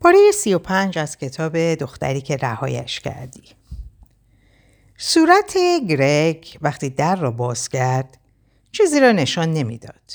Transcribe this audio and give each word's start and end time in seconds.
پاره 0.00 0.18
سی 0.34 0.54
و 0.54 0.58
پنج 0.58 0.98
از 0.98 1.16
کتاب 1.16 1.74
دختری 1.74 2.20
که 2.20 2.36
رهایش 2.36 3.00
کردی 3.00 3.42
صورت 4.98 5.56
گرگ 5.88 6.58
وقتی 6.60 6.90
در 6.90 7.16
را 7.16 7.30
باز 7.30 7.68
کرد 7.68 8.18
چیزی 8.72 9.00
را 9.00 9.12
نشان 9.12 9.52
نمی‌داد. 9.52 10.12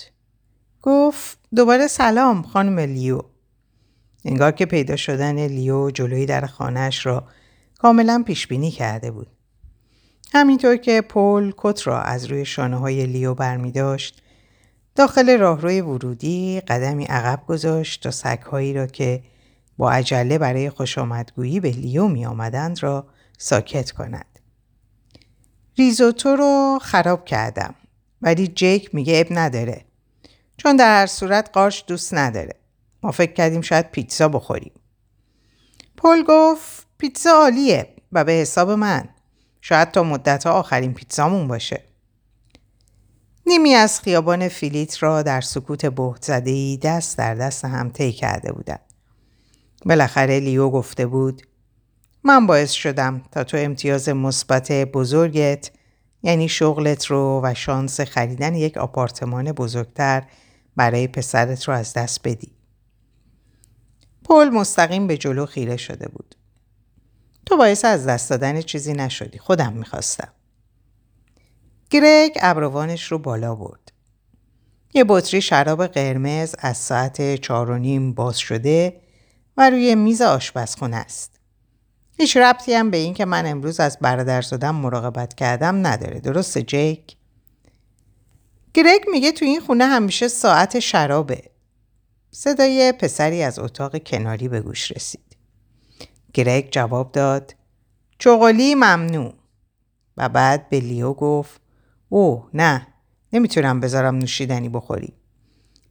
گفت 0.81 1.38
دوباره 1.55 1.88
سلام 1.88 2.41
خانم 2.41 2.79
لیو. 2.79 3.21
انگار 4.25 4.51
که 4.51 4.65
پیدا 4.65 4.96
شدن 4.96 5.47
لیو 5.47 5.92
جلوی 5.92 6.26
در 6.26 6.46
خانه‌ش 6.46 7.05
را 7.06 7.28
کاملا 7.78 8.24
پیش 8.28 8.47
بینی 8.47 8.72
کرده 8.72 9.12
بود. 9.12 9.28
همینطور 10.34 10.78
که 10.78 11.02
پل 11.02 11.52
کت 11.58 11.88
را 11.88 12.02
از 12.02 12.26
روی 12.26 12.46
شانه 12.46 12.78
های 12.78 13.06
لیو 13.06 13.34
برمی 13.34 13.72
داشت 13.72 14.22
داخل 14.96 15.38
راهروی 15.38 15.81
ورودی 15.81 16.62
قدمی 16.68 17.05
عقب 17.05 17.44
گذاشت 17.48 18.04
تا 18.04 18.12
سگهایی 18.12 18.73
را 18.73 18.88
که 18.88 19.23
با 19.77 19.91
عجله 19.91 20.38
برای 20.38 20.70
خوش 20.70 20.98
آمدگویی 20.98 21.59
به 21.59 21.70
لیو 21.70 22.08
می 22.08 22.26
آمدند 22.26 22.84
را 22.84 23.08
ساکت 23.38 23.91
کند. 23.91 24.40
ریزوتو 25.77 26.36
رو 26.36 26.80
خراب 26.82 27.26
کردم 27.26 27.76
ولی 28.22 28.48
جیک 28.48 28.96
میگه 28.96 29.20
اب 29.20 29.27
نداره 29.32 29.86
چون 30.58 30.76
در 30.76 30.99
هر 30.99 31.08
صورت 31.08 31.49
قارش 31.54 31.84
دوست 31.88 32.13
نداره. 32.13 32.55
ما 33.04 33.12
فکر 33.12 33.34
کردیم 33.34 33.62
شاید 33.62 33.91
پیتزا 33.91 34.27
بخوریم. 34.27 34.72
پل 35.98 36.24
گفت 36.27 36.88
پیتزا 36.98 37.30
عالیه 37.30 37.94
و 38.12 38.24
به 38.24 38.32
حساب 38.32 38.71
من. 38.71 39.10
شاید 39.62 39.91
تا 39.91 40.04
مدت 40.04 40.48
آخرین 40.48 40.94
پیتزامون 40.94 41.48
باشه. 41.48 41.84
نیمی 43.46 43.74
از 43.74 44.02
خیابان 44.02 44.48
فیلیت 44.48 45.04
را 45.04 45.21
در 45.21 45.41
سکوت 45.41 45.85
بهت 45.85 46.24
زده 46.24 46.77
دست 46.77 47.18
در 47.18 47.35
دست 47.35 47.66
هم 47.66 47.90
طی 47.90 48.12
کرده 48.12 48.52
بودند. 48.52 48.93
بالاخره 49.86 50.40
لیو 50.40 50.70
گفته 50.70 51.05
بود 51.05 51.42
من 52.24 52.48
باعث 52.48 52.72
شدم 52.72 53.22
تا 53.32 53.44
تو 53.44 53.57
امتیاز 53.57 54.10
مثبت 54.10 54.71
بزرگت 54.71 55.71
یعنی 56.24 56.49
شغلت 56.49 57.05
رو 57.05 57.41
و 57.44 57.54
شانس 57.54 58.02
خریدن 58.02 58.55
یک 58.55 58.77
آپارتمان 58.77 59.52
بزرگتر 59.52 60.24
برای 60.76 61.07
پسرت 61.07 61.63
رو 61.63 61.74
از 61.74 61.94
دست 61.94 62.20
بدی. 62.24 62.52
پل 64.23 64.49
مستقیم 64.49 65.07
به 65.07 65.17
جلو 65.17 65.45
خیره 65.45 65.77
شده 65.77 66.07
بود. 66.07 66.35
تو 67.45 67.57
باعث 67.57 67.85
از 67.85 68.07
دست 68.07 68.29
دادن 68.29 68.61
چیزی 68.61 68.94
نشدی. 68.94 69.39
خودم 69.39 69.73
می‌خواستم. 69.73 70.33
گرگ 71.89 72.38
ابروانش 72.41 73.11
رو 73.11 73.17
بالا 73.17 73.55
برد. 73.55 73.91
یه 74.94 75.05
بطری 75.07 75.41
شراب 75.41 75.88
قرمز 75.88 76.55
از 76.59 76.77
ساعت 76.77 77.35
چار 77.35 77.69
و 77.69 77.77
نیم 77.77 78.13
باز 78.13 78.38
شده 78.38 79.02
و 79.57 79.69
روی 79.69 79.95
میز 79.95 80.21
آشپزخونه 80.21 80.95
است. 80.97 81.39
هیچ 82.17 82.37
ربطی 82.37 82.73
هم 82.73 82.91
به 82.91 82.97
این 82.97 83.13
که 83.13 83.25
من 83.25 83.45
امروز 83.45 83.79
از 83.79 83.97
برادرزادم 84.01 84.75
مراقبت 84.75 85.33
کردم 85.33 85.87
نداره. 85.87 86.19
درسته 86.19 86.61
جیک؟ 86.61 87.17
گرگ 88.73 89.01
میگه 89.11 89.31
تو 89.31 89.45
این 89.45 89.59
خونه 89.59 89.85
همیشه 89.85 90.27
ساعت 90.27 90.79
شرابه. 90.79 91.43
صدای 92.31 92.91
پسری 92.91 93.43
از 93.43 93.59
اتاق 93.59 94.03
کناری 94.03 94.47
به 94.47 94.61
گوش 94.61 94.91
رسید. 94.91 95.37
گرگ 96.33 96.69
جواب 96.71 97.11
داد 97.11 97.55
چغلی 98.19 98.75
ممنوع 98.75 99.33
و 100.17 100.29
بعد 100.29 100.69
به 100.69 100.79
لیو 100.79 101.13
گفت 101.13 101.61
اوه 102.09 102.49
نه 102.53 102.88
نمی‌تونم 103.33 103.79
بذارم 103.79 104.15
نوشیدنی 104.15 104.69
بخوری. 104.69 105.13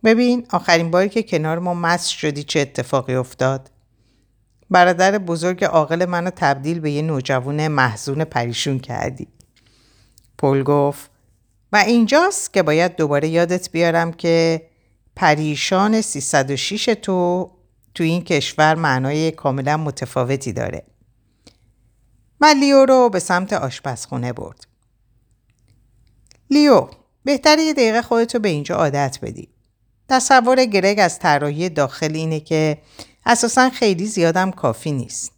ببین 0.04 0.46
آخرین 0.50 0.90
باری 0.90 1.08
که 1.08 1.22
کنار 1.22 1.58
ما 1.58 1.74
مست 1.74 2.10
شدی 2.10 2.42
چه 2.42 2.60
اتفاقی 2.60 3.14
افتاد؟ 3.14 3.70
برادر 4.70 5.18
بزرگ 5.18 5.64
عاقل 5.64 6.06
منو 6.06 6.30
تبدیل 6.36 6.80
به 6.80 6.90
یه 6.90 7.02
نوجوان 7.02 7.68
محزون 7.68 8.24
پریشون 8.24 8.78
کردی. 8.78 9.28
پل 10.38 10.62
گفت 10.62 11.10
و 11.72 11.76
اینجاست 11.76 12.52
که 12.52 12.62
باید 12.62 12.96
دوباره 12.96 13.28
یادت 13.28 13.70
بیارم 13.70 14.12
که 14.12 14.62
پریشان 15.16 16.00
306 16.00 16.84
تو 17.02 17.50
تو 17.94 18.04
این 18.04 18.24
کشور 18.24 18.74
معنای 18.74 19.30
کاملا 19.30 19.76
متفاوتی 19.76 20.52
داره. 20.52 20.82
من 22.40 22.58
لیو 22.60 22.84
رو 22.84 23.08
به 23.08 23.18
سمت 23.18 23.52
آشپزخونه 23.52 24.32
برد. 24.32 24.66
لیو 26.50 26.88
بهتره 27.24 27.62
یه 27.62 27.72
دقیقه 27.72 28.02
خودتو 28.02 28.38
به 28.38 28.48
اینجا 28.48 28.74
عادت 28.74 29.18
بدی. 29.22 29.48
تصور 30.12 30.64
گرگ 30.64 30.98
از 31.00 31.18
طراحی 31.18 31.68
داخل 31.68 32.14
اینه 32.14 32.40
که 32.40 32.78
اساسا 33.26 33.70
خیلی 33.70 34.06
زیادم 34.06 34.50
کافی 34.50 34.92
نیست. 34.92 35.32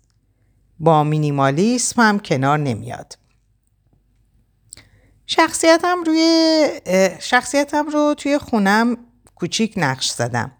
با 0.81 1.05
مینیمالیسم 1.05 2.03
هم 2.03 2.19
کنار 2.19 2.59
نمیاد. 2.59 3.19
شخصیتم 5.27 6.05
روی 6.07 6.69
شخصیتم 7.21 7.87
رو 7.89 8.15
توی 8.19 8.39
خونم 8.39 8.97
کوچیک 9.35 9.75
نقش 9.77 10.11
زدم 10.11 10.53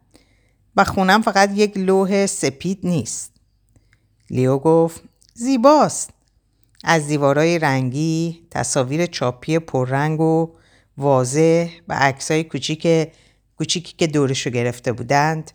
و 0.77 0.85
خونم 0.85 1.23
فقط 1.23 1.51
یک 1.55 1.77
لوح 1.77 2.27
سپید 2.27 2.79
نیست. 2.83 3.33
لیو 4.31 4.59
گفت 4.59 5.03
زیباست. 5.35 6.11
از 6.85 7.07
دیوارای 7.07 7.59
رنگی، 7.59 8.47
تصاویر 8.51 9.07
چاپی 9.07 9.59
پررنگ 9.59 10.21
و 10.21 10.55
واضح 10.99 11.69
و 11.89 11.95
عکسای 11.95 12.45
کوچیک 12.45 13.09
کوچیکی 13.59 13.95
که 13.99 14.07
دورشو 14.07 14.51
گرفته 14.51 14.93
بودند 14.93 15.51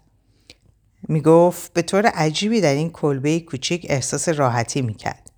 می‌گفت 1.07 1.73
به 1.73 1.81
طور 1.81 2.05
عجیبی 2.05 2.61
در 2.61 2.73
این 2.73 2.89
کلبه 2.89 3.39
کوچیک 3.39 3.85
احساس 3.89 4.29
راحتی 4.29 4.81
می‌کرد. 4.81 5.31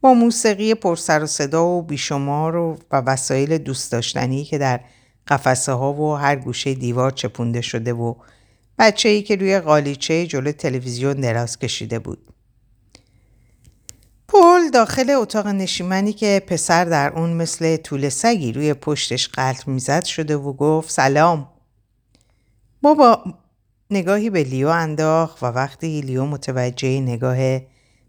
با 0.00 0.14
موسیقی 0.14 0.74
پرسر 0.74 1.22
و 1.22 1.26
صدا 1.26 1.66
و 1.66 1.82
بیشمار 1.82 2.56
و, 2.56 2.78
و 2.90 2.96
وسایل 2.96 3.58
دوست 3.58 3.92
داشتنی 3.92 4.44
که 4.44 4.58
در 4.58 4.80
قفسه 5.26 5.72
ها 5.72 5.92
و 5.92 6.16
هر 6.16 6.36
گوشه 6.36 6.74
دیوار 6.74 7.10
چپونده 7.10 7.60
شده 7.60 7.92
و 7.92 8.14
بچه 8.78 9.08
ای 9.08 9.22
که 9.22 9.36
روی 9.36 9.60
قالیچه 9.60 10.26
جلو 10.26 10.52
تلویزیون 10.52 11.14
دراز 11.14 11.58
کشیده 11.58 11.98
بود. 11.98 12.18
پل 14.28 14.70
داخل 14.72 15.10
اتاق 15.10 15.46
نشیمنی 15.46 16.12
که 16.12 16.42
پسر 16.46 16.84
در 16.84 17.12
اون 17.12 17.32
مثل 17.32 17.76
طول 17.76 18.08
سگی 18.08 18.52
روی 18.52 18.74
پشتش 18.74 19.28
قلط 19.28 19.68
می‌زد 19.68 20.04
شده 20.04 20.36
و 20.36 20.52
گفت 20.52 20.90
سلام 20.90 21.48
بابا 22.82 23.24
نگاهی 23.90 24.30
به 24.30 24.44
لیو 24.44 24.68
انداخت 24.68 25.42
و 25.42 25.46
وقتی 25.46 26.00
لیو 26.00 26.24
متوجه 26.24 27.00
نگاه 27.00 27.60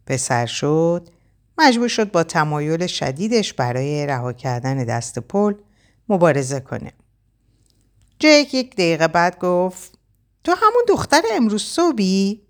پسر 0.05 0.45
شد 0.45 1.09
مجبور 1.57 1.87
شد 1.87 2.11
با 2.11 2.23
تمایل 2.23 2.87
شدیدش 2.87 3.53
برای 3.53 4.05
رها 4.05 4.33
کردن 4.33 4.83
دست 4.83 5.19
پل 5.19 5.53
مبارزه 6.09 6.59
کنه. 6.59 6.91
جیک 8.19 8.53
یک 8.53 8.73
دقیقه 8.73 9.07
بعد 9.07 9.39
گفت 9.39 9.97
تو 10.43 10.51
همون 10.51 10.83
دختر 10.87 11.21
امروز 11.31 11.63
صبحی؟ 11.63 12.41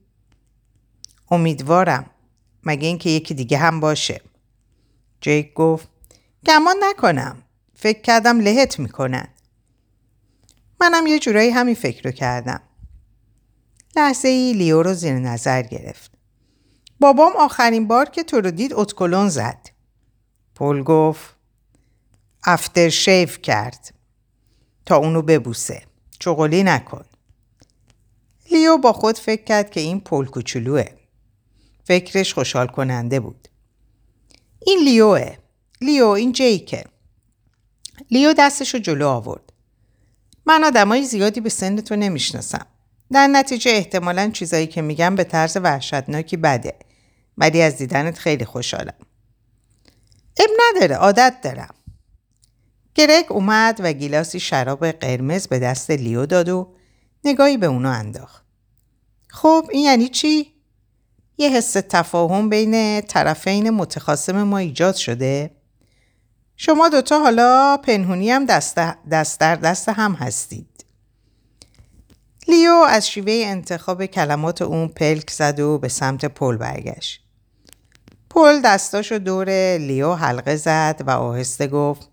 امیدوارم 1.31 2.09
مگه 2.63 2.87
اینکه 2.87 3.09
یکی 3.09 3.33
دیگه 3.33 3.57
هم 3.57 3.79
باشه. 3.79 4.21
جیک 5.21 5.53
گفت 5.53 5.87
گمان 6.45 6.75
نکنم. 6.83 7.43
فکر 7.75 8.01
کردم 8.01 8.39
لهت 8.39 8.79
می‌کنن. 8.79 9.27
منم 10.81 11.07
یه 11.07 11.19
جورایی 11.19 11.49
همین 11.49 11.75
فکر 11.75 12.03
رو 12.03 12.11
کردم. 12.11 12.61
لحظه 13.95 14.27
ای 14.27 14.53
لیو 14.53 14.81
رو 14.83 14.93
زیر 14.93 15.13
نظر 15.13 15.61
گرفت. 15.61 16.11
بابام 16.99 17.31
آخرین 17.37 17.87
بار 17.87 18.09
که 18.09 18.23
تو 18.23 18.41
رو 18.41 18.51
دید 18.51 18.73
اتکلون 18.73 19.29
زد. 19.29 19.69
پول 20.55 20.83
گفت 20.83 21.35
افتر 22.43 22.89
شیف 22.89 23.41
کرد 23.41 23.93
تا 24.85 24.95
اونو 24.95 25.21
ببوسه. 25.21 25.83
چغلی 26.19 26.63
نکن. 26.63 27.05
لیو 28.51 28.77
با 28.77 28.93
خود 28.93 29.17
فکر 29.17 29.43
کرد 29.43 29.69
که 29.71 29.79
این 29.79 29.99
پول 29.99 30.25
کوچولوه. 30.25 30.85
فکرش 31.83 32.33
خوشحال 32.33 32.67
کننده 32.67 33.19
بود. 33.19 33.47
این 34.65 34.79
لیوه. 34.83 35.35
لیو 35.81 36.07
این 36.07 36.31
جیکه. 36.31 36.83
لیو 38.11 38.33
دستشو 38.33 38.77
جلو 38.77 39.07
آورد. 39.07 39.50
من 40.45 40.63
آدمای 40.63 41.03
زیادی 41.03 41.41
به 41.41 41.49
سن 41.49 41.75
تو 41.75 41.95
نمی‌شناسم. 41.95 42.65
در 43.11 43.27
نتیجه 43.27 43.71
احتمالا 43.71 44.29
چیزایی 44.29 44.67
که 44.67 44.81
میگم 44.81 45.15
به 45.15 45.23
طرز 45.23 45.57
وحشتناکی 45.57 46.37
بده. 46.37 46.75
ولی 47.37 47.61
از 47.61 47.77
دیدنت 47.77 48.17
خیلی 48.17 48.45
خوشحالم. 48.45 48.93
اب 50.39 50.49
نداره 50.59 50.95
عادت 50.95 51.35
دارم. 51.43 51.75
گرگ 52.95 53.25
اومد 53.29 53.79
و 53.83 53.93
گیلاسی 53.93 54.39
شراب 54.39 54.91
قرمز 54.91 55.47
به 55.47 55.59
دست 55.59 55.91
لیو 55.91 56.25
داد 56.25 56.49
و 56.49 56.75
نگاهی 57.23 57.57
به 57.57 57.65
اونو 57.65 57.89
انداخت. 57.89 58.45
خب 59.27 59.65
این 59.71 59.83
یعنی 59.83 60.07
چی؟ 60.07 60.53
یه 61.37 61.49
حس 61.49 61.71
تفاهم 61.71 62.49
بین 62.49 63.01
طرفین 63.01 63.69
متخاصم 63.69 64.43
ما 64.43 64.57
ایجاد 64.57 64.95
شده؟ 64.95 65.51
شما 66.55 66.89
دوتا 66.89 67.19
حالا 67.19 67.77
پنهونی 67.77 68.31
هم 68.31 68.45
دست, 68.45 68.75
دست 69.11 69.39
در 69.39 69.55
دست 69.55 69.89
هم 69.89 70.13
هستید. 70.13 70.85
لیو 72.47 72.71
از 72.71 73.09
شیوه 73.09 73.33
انتخاب 73.45 74.05
کلمات 74.05 74.61
اون 74.61 74.87
پلک 74.87 75.29
زد 75.29 75.59
و 75.59 75.77
به 75.77 75.87
سمت 75.87 76.25
پل 76.25 76.57
برگشت. 76.57 77.21
پل 78.29 78.61
دستاشو 78.61 79.17
دور 79.17 79.77
لیو 79.77 80.13
حلقه 80.13 80.55
زد 80.55 81.03
و 81.07 81.09
آهسته 81.09 81.67
گفت 81.67 82.09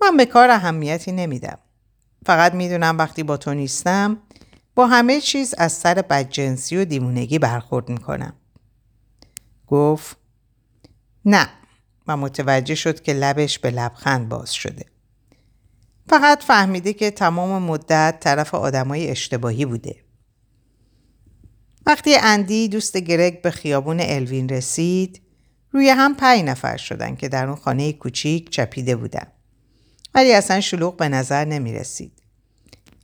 من 0.00 0.16
به 0.16 0.26
کار 0.26 0.50
اهمیتی 0.50 1.12
نمیدم. 1.12 1.58
فقط 2.26 2.54
می‌دونم 2.54 2.98
وقتی 2.98 3.22
با 3.22 3.36
تو 3.36 3.54
نیستم 3.54 4.18
با 4.74 4.86
همه 4.86 5.20
چیز 5.20 5.54
از 5.58 5.72
سر 5.72 5.94
بدجنسی 5.94 6.76
و 6.76 6.84
دیمونگی 6.84 7.38
برخورد 7.38 7.88
می‌کنم. 7.88 8.32
گفت 9.66 10.16
نه 11.24 11.48
و 12.08 12.16
متوجه 12.16 12.74
شد 12.74 13.02
که 13.02 13.12
لبش 13.12 13.58
به 13.58 13.70
لبخند 13.70 14.28
باز 14.28 14.54
شده. 14.54 14.84
فقط 16.08 16.42
فهمیده 16.42 16.92
که 16.92 17.10
تمام 17.10 17.62
مدت 17.62 18.16
طرف 18.20 18.54
آدمای 18.54 19.10
اشتباهی 19.10 19.64
بوده. 19.64 19.96
وقتی 21.86 22.16
اندی 22.16 22.68
دوست 22.68 22.96
گرگ 22.96 23.42
به 23.42 23.50
خیابون 23.50 24.00
الوین 24.00 24.48
رسید 24.48 25.22
روی 25.70 25.88
هم 25.88 26.14
پنج 26.14 26.44
نفر 26.44 26.76
شدن 26.76 27.16
که 27.16 27.28
در 27.28 27.46
اون 27.46 27.56
خانه 27.56 27.92
کوچیک 27.92 28.50
چپیده 28.50 28.96
بودن. 28.96 29.26
ولی 30.14 30.32
اصلا 30.32 30.60
شلوغ 30.60 30.96
به 30.96 31.08
نظر 31.08 31.44
نمی 31.44 31.72
رسید. 31.72 32.12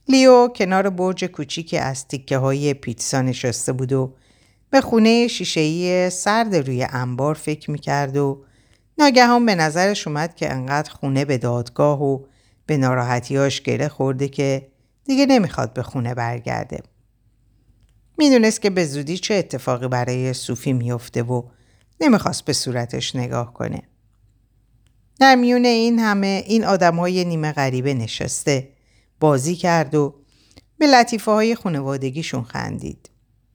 لیو 0.09 0.49
کنار 0.49 0.91
برج 0.91 1.25
کوچیکی 1.25 1.79
از 1.79 2.09
تیکه 2.09 2.39
های 2.39 2.75
پیتزا 2.75 3.23
نشسته 3.23 3.73
بود 3.73 3.93
و 3.93 4.15
به 4.71 4.81
خونه 4.81 5.29
شیشهی 5.29 6.11
سرد 6.11 6.56
روی 6.56 6.87
انبار 6.91 7.35
فکر 7.35 7.71
می‌کرد 7.71 8.17
و 8.17 8.45
ناگهان 8.99 9.47
به 9.47 9.55
نظرش 9.55 10.06
اومد 10.06 10.35
که 10.35 10.53
انقدر 10.53 10.91
خونه 10.91 11.25
به 11.25 11.39
دادگاه 11.39 12.03
و 12.03 12.25
به 12.67 12.77
ناراحتیاش 12.77 13.62
گره 13.62 13.89
خورده 13.89 14.29
که 14.29 14.69
دیگه 15.05 15.27
نمی‌خواد 15.27 15.73
به 15.73 15.83
خونه 15.83 16.15
برگرده. 16.15 16.83
می‌دونست 18.19 18.62
که 18.62 18.71
به 18.71 18.85
زودی 18.85 19.19
چه 19.19 19.35
اتفاقی 19.35 19.89
برای 19.89 20.33
صوفی 20.33 20.73
میفته 20.73 21.23
و 21.23 21.43
نمی‌خواست 22.00 22.45
به 22.45 22.53
صورتش 22.53 23.17
نگاه 23.17 23.55
کنه. 23.55 23.83
در 25.21 25.35
میون 25.35 25.65
این 25.65 25.99
همه 25.99 26.45
این 26.47 26.65
آدم 26.65 26.97
های 26.97 27.25
نیمه 27.25 27.53
غریبه 27.53 27.95
نشسته 27.95 28.69
بازی 29.21 29.56
کرد 29.56 29.95
و 29.95 30.15
به 30.79 30.87
لطیفه 30.87 31.31
های 31.31 31.55
خانوادگیشون 31.55 32.43
خندید 32.43 33.11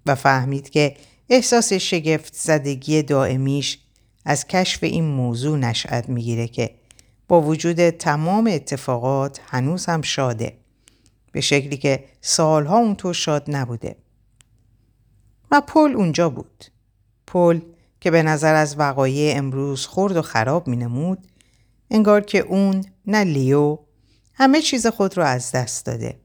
و 0.05 0.15
فهمید 0.15 0.69
که 0.69 0.95
احساس 1.29 1.73
شگفت 1.73 2.33
زدگی 2.35 3.01
دائمیش 3.03 3.79
از 4.25 4.47
کشف 4.47 4.83
این 4.83 5.03
موضوع 5.05 5.57
نشأت 5.57 6.09
می‌گیره 6.09 6.47
که 6.47 6.75
با 7.27 7.41
وجود 7.41 7.89
تمام 7.89 8.47
اتفاقات 8.51 9.41
هنوز 9.45 9.85
هم 9.85 10.01
شاده 10.01 10.57
به 11.31 11.41
شکلی 11.41 11.77
که 11.77 12.03
سالها 12.21 12.77
اونطور 12.77 13.13
شاد 13.13 13.43
نبوده. 13.47 13.95
و 15.51 15.61
پل 15.61 15.93
اونجا 15.95 16.29
بود. 16.29 16.65
پل 17.27 17.59
که 18.01 18.11
به 18.11 18.23
نظر 18.23 18.55
از 18.55 18.79
وقایع 18.79 19.37
امروز 19.37 19.87
خرد 19.87 20.17
و 20.17 20.21
خراب 20.21 20.67
می 20.67 20.75
نمود 20.75 21.27
انگار 21.91 22.21
که 22.21 22.39
اون 22.39 22.85
نه 23.07 23.23
لیو 23.23 23.77
همه 24.33 24.61
چیز 24.61 24.87
خود 24.87 25.17
رو 25.17 25.23
از 25.23 25.51
دست 25.51 25.85
داده. 25.85 26.19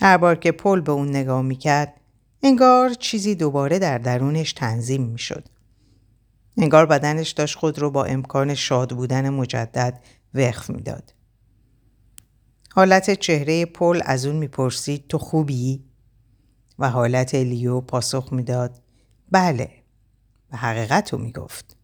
هر 0.00 0.16
بار 0.16 0.36
که 0.36 0.52
پل 0.52 0.80
به 0.80 0.92
اون 0.92 1.08
نگاه 1.08 1.42
می 1.42 1.56
کرد 1.56 2.00
انگار 2.42 2.94
چیزی 2.94 3.34
دوباره 3.34 3.78
در 3.78 3.98
درونش 3.98 4.52
تنظیم 4.52 5.02
می 5.02 5.18
شد. 5.18 5.44
انگار 6.56 6.86
بدنش 6.86 7.30
داشت 7.30 7.58
خود 7.58 7.78
رو 7.78 7.90
با 7.90 8.04
امکان 8.04 8.54
شاد 8.54 8.92
بودن 8.92 9.30
مجدد 9.30 10.00
وقف 10.34 10.70
می‌داد. 10.70 11.14
حالت 12.72 13.10
چهره 13.10 13.64
پل 13.64 14.00
از 14.04 14.26
اون 14.26 14.36
می‌پرسید 14.36 15.08
تو 15.08 15.18
خوبی؟ 15.18 15.84
و 16.78 16.90
حالت 16.90 17.34
لیو 17.34 17.80
پاسخ 17.80 18.32
می‌داد 18.32 18.82
بله 19.30 19.70
و 20.52 20.56
حقیقت 20.56 21.12
رو 21.12 21.18
می‌گفت. 21.18 21.76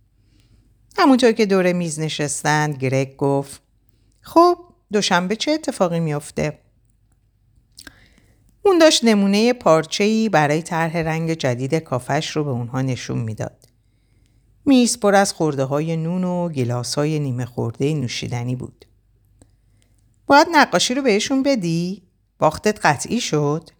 همونطور 0.99 1.33
که 1.33 1.47
دور 1.47 1.73
میز 1.73 2.01
نشستند 2.01 2.77
گرگ 2.77 3.17
گفت 3.17 3.63
خب 4.21 4.59
دوشنبه 4.93 5.37
چه 5.37 5.51
اتفاقی 5.51 6.01
میافته؟ 6.01 6.59
اون 8.63 8.79
داشت 8.79 9.05
نمونه 9.05 9.53
پارچه‌ای 9.53 10.29
برای 10.29 10.63
طرح 10.63 10.97
رنگ 10.97 11.35
جدید 11.35 11.75
کافش 11.75 12.37
رو 12.37 12.45
به 12.45 12.51
اونها 12.51 12.83
نشون 12.83 13.19
می‌داد. 13.19 13.60
میز 14.65 15.01
پر 15.01 15.15
از 15.15 15.33
خورده 15.33 15.65
های 15.65 15.97
نون 15.97 16.25
و 16.25 16.49
گلاس 16.49 16.95
های 16.95 17.19
نیمه 17.19 17.45
خورده 17.45 17.95
نوشیدنی 17.95 18.57
بود. 18.57 18.85
باید 20.27 20.47
نقاشی 20.53 20.95
رو 20.95 21.03
بهشون 21.03 21.43
بدی؟ 21.43 22.03
باختت 22.39 22.87
قطعی 22.87 23.21
شد؟ 23.21 23.71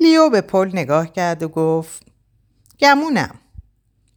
لیو 0.00 0.30
به 0.30 0.40
پل 0.40 0.70
نگاه 0.72 1.12
کرد 1.12 1.42
و 1.42 1.48
گفت 1.48 2.02
گمونم. 2.80 3.38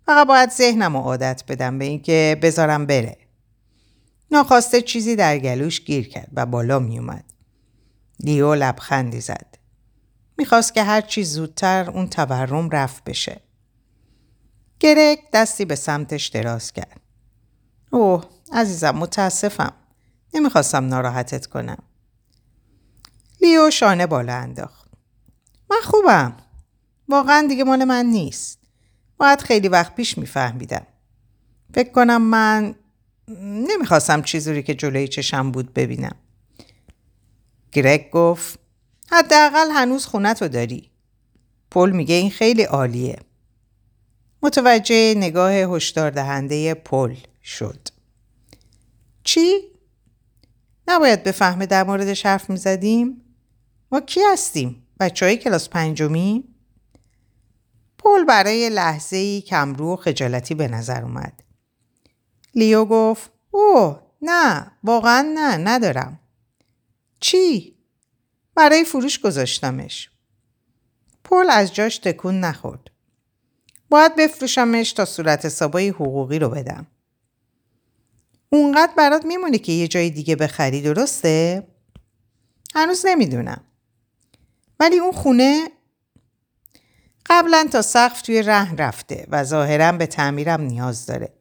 فقط 0.06 0.28
باید 0.28 0.50
ذهنم 0.50 0.98
عادت 0.98 1.44
بدم 1.48 1.80
به 1.80 1.86
اینکه 1.86 2.40
بذارم 2.42 2.86
بره. 2.86 3.18
ناخواسته 4.32 4.82
چیزی 4.82 5.16
در 5.16 5.38
گلوش 5.38 5.82
گیر 5.82 6.10
کرد 6.10 6.30
و 6.34 6.46
بالا 6.46 6.80
می 6.80 7.00
اومد. 7.00 7.26
لیو 8.20 8.56
لبخندی 8.56 9.22
زد. 9.22 9.58
می‌خواست 10.38 10.74
که 10.74 10.84
هر 10.84 11.02
چیز 11.02 11.34
زودتر 11.34 11.90
اون 11.90 12.08
تورم 12.08 12.70
رفت 12.70 13.04
بشه. 13.04 13.42
گرگ 14.84 15.20
دستی 15.34 15.66
به 15.66 15.76
سمتش 15.76 16.28
دراز 16.28 16.72
کرد. 16.72 17.02
اوه 17.92 18.26
عزیزم 18.54 18.92
متاسفم. 18.92 19.74
نمی‌خواستم 20.34 20.86
ناراحتت 20.86 21.46
کنم. 21.46 21.84
لیو 23.42 23.70
شانه 23.70 24.08
بالا 24.08 24.34
انداخت. 24.34 24.90
من 25.70 25.78
خوبم. 25.84 26.38
واقعا 27.10 27.48
دیگه 27.50 27.64
مال 27.64 27.84
من 27.84 28.06
نیست. 28.06 28.60
باید 29.18 29.42
خیلی 29.42 29.68
وقت 29.68 29.96
پیش 29.96 30.18
میفهمیدم. 30.18 30.88
فکر 31.74 31.92
کنم 31.92 32.22
من 32.22 32.76
نمی‌خواستم 33.42 34.22
چیزی 34.22 34.64
که 34.64 34.76
جلوی 34.76 35.08
چشم 35.08 35.52
بود 35.52 35.74
ببینم. 35.74 36.16
گرگ 37.72 38.10
گفت 38.10 38.60
حداقل 39.12 39.72
هنوز 39.72 40.06
خونت 40.06 40.42
رو 40.42 40.48
داری. 40.48 40.92
پل 41.72 41.92
میگه 41.92 42.16
این 42.16 42.32
خیلی 42.32 42.64
عالیه. 42.64 43.20
متوجه 44.44 45.14
نگاه 45.18 45.52
هشدار 45.54 46.12
دهنده 46.12 46.74
پل 46.74 47.16
شد. 47.44 47.88
چی؟ 49.24 49.62
نباید 50.88 51.24
بفهمه 51.24 51.66
در 51.66 51.84
موردش 51.84 52.26
حرف 52.26 52.50
می‌زدیم؟ 52.50 53.22
ما 53.92 54.00
کی 54.00 54.20
هستیم؟ 54.34 54.88
بچه 55.00 55.26
های 55.26 55.38
کلاس 55.38 55.70
پنجمی؟ 55.70 56.44
پل 57.98 58.24
برای 58.24 58.70
لحظه 58.70 59.18
ای 59.18 59.42
کمرو 59.42 59.94
و 59.94 59.96
خجالتی 59.96 60.56
به 60.56 60.68
نظر 60.68 61.04
اومد. 61.04 61.44
لیو 62.56 62.86
گفت 62.86 63.32
اوه 63.52 64.02
نه 64.22 64.72
واقعا 64.84 65.22
نه 65.36 65.58
ندارم. 65.58 66.20
چی؟ 67.20 67.78
برای 68.56 68.84
فروش 68.84 69.20
گذاشتمش. 69.20 70.10
پل 71.24 71.50
از 71.50 71.74
جاش 71.74 71.98
تکون 71.98 72.40
نخورد. 72.40 72.93
باید 73.94 74.16
بفروشمش 74.16 74.94
تا 74.94 75.06
صورت 75.06 75.46
حسابای 75.46 75.90
حقوقی 75.90 76.40
رو 76.40 76.50
بدم. 76.50 76.88
اونقدر 78.50 78.94
برات 78.98 79.26
میمونه 79.26 79.58
که 79.58 79.72
یه 79.72 79.88
جای 79.88 80.10
دیگه 80.10 80.36
بخری 80.36 80.82
درسته؟ 80.82 81.68
هنوز 82.76 83.06
نمی‌دونم. 83.06 83.62
ولی 84.80 85.00
اون 85.00 85.12
خونه 85.12 85.68
قبلا 87.26 87.68
تا 87.72 87.82
سقف 87.82 88.22
توی 88.22 88.42
رهن 88.42 88.78
رفته 88.78 89.28
و 89.30 89.44
ظاهرا 89.44 89.92
به 89.92 90.06
تعمیرم 90.06 90.62
نیاز 90.62 91.06
داره. 91.06 91.34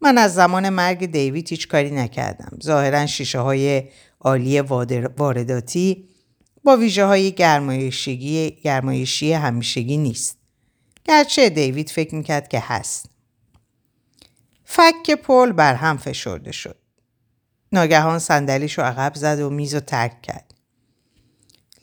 من 0.00 0.18
از 0.18 0.34
زمان 0.34 0.68
مرگ 0.68 1.06
دیوید 1.06 1.48
هیچ 1.48 1.68
کاری 1.68 1.90
نکردم. 1.90 2.58
ظاهرا 2.62 3.06
شیشه 3.06 3.38
های 3.38 3.88
عالی 4.20 4.60
وارداتی 4.60 6.08
با 6.64 6.76
ویژه 6.76 7.04
های 7.04 7.32
گرمایشی 8.62 9.32
همیشگی 9.32 9.96
نیست. 9.96 10.43
گرچه 11.04 11.50
دیوید 11.50 11.90
فکر 11.90 12.14
می‌کرد 12.14 12.48
که 12.48 12.60
هست. 12.60 13.10
فک 14.64 15.10
پل 15.10 15.52
بر 15.52 15.74
هم 15.74 15.96
فشرده 15.96 16.52
شد. 16.52 16.76
ناگهان 17.72 18.18
صندلیش 18.18 18.78
رو 18.78 18.84
عقب 18.84 19.14
زد 19.14 19.40
و 19.40 19.50
میز 19.50 19.74
رو 19.74 19.80
ترک 19.80 20.22
کرد. 20.22 20.54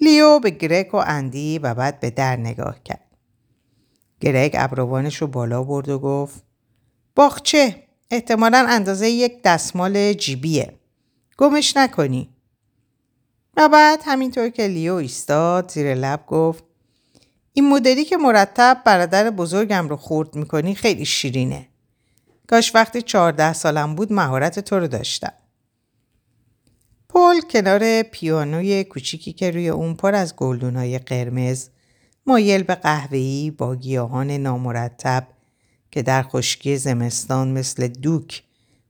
لیو 0.02 0.40
به 0.40 0.50
گرگ 0.50 0.96
و 0.96 0.98
اندی 0.98 1.60
و 1.60 1.74
بعد 1.74 2.00
به 2.00 2.10
در 2.10 2.36
نگاه 2.36 2.84
کرد. 2.84 3.18
گرگ 4.20 4.52
ابروانش 4.58 5.16
رو 5.16 5.28
بالا 5.28 5.64
برد 5.64 5.90
و 5.90 6.00
گفت 6.00 6.44
باخچه 7.16 7.84
احتمالا 8.12 8.66
اندازه 8.70 9.10
یک 9.10 9.42
دستمال 9.44 10.14
جیبیه. 10.14 10.80
گمش 11.38 11.78
نکنی. 11.78 12.30
و 13.58 13.70
بعد 13.70 14.00
همینطور 14.06 14.50
که 14.50 14.68
لیو 14.68 14.94
ایستاد 14.94 15.72
زیر 15.72 15.96
لب 15.96 16.26
گفت 16.28 16.64
این 17.54 17.70
مدلی 17.70 18.06
که 18.06 18.18
مرتب 18.18 18.82
برادر 18.86 19.30
بزرگم 19.30 19.90
رو 19.90 19.98
خورد 19.98 20.36
می‌کنی 20.36 20.76
خیلی 20.76 21.06
شیرینه. 21.06 21.68
کاش 22.48 22.76
وقتی 22.76 23.02
چهارده 23.02 23.54
سالم 23.54 23.96
بود 23.96 24.14
مهارت 24.14 24.60
تو 24.60 24.80
رو 24.80 24.88
داشتم. 24.88 25.34
پل 27.10 27.42
کنار 27.42 28.04
پیانوی 28.04 28.84
کوچیکی 28.84 29.34
که 29.34 29.52
روی 29.52 29.70
اون 29.70 29.94
پر 29.94 30.16
از 30.16 30.36
گلدونای 30.36 31.00
قرمز 31.00 31.70
مایل 32.26 32.64
به 32.64 32.76
قهوه‌ای 32.76 33.52
با 33.52 33.76
گیاهان 33.76 34.32
نامرتب 34.32 35.28
که 35.92 36.02
در 36.02 36.24
خشکی 36.24 36.78
زمستان 36.78 37.52
مثل 37.52 37.88
دوک 37.88 38.44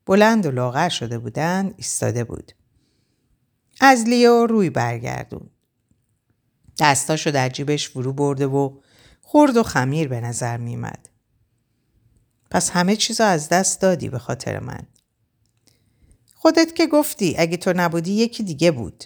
بلند 0.06 0.46
و 0.46 0.52
لاغر 0.52 0.90
شده 0.90 1.20
بودند 1.20 1.74
ایستاده 1.78 2.24
بود. 2.24 2.52
از 3.80 4.04
لیو 4.08 4.46
روی 4.46 4.70
برگردون. 4.70 5.50
دستاشو 6.82 7.32
در 7.32 7.50
جیبش 7.50 7.90
فرو 7.90 8.14
برده 8.14 8.48
و 8.48 8.80
خرد 9.22 9.58
و 9.58 9.64
خمیر 9.64 10.08
به 10.08 10.22
نظر 10.22 10.58
میمد. 10.58 11.10
پس 12.50 12.70
همه 12.70 12.96
چیزو 12.96 13.24
از 13.24 13.50
دست 13.50 13.82
دادی 13.82 14.10
به 14.10 14.20
خاطر 14.20 14.60
من. 14.60 14.88
خودت 16.36 16.76
که 16.76 16.88
گفتی 16.88 17.36
اگه 17.38 17.58
تو 17.58 17.74
نبودی 17.76 18.12
یکی 18.12 18.44
دیگه 18.44 18.72
بود. 18.72 19.04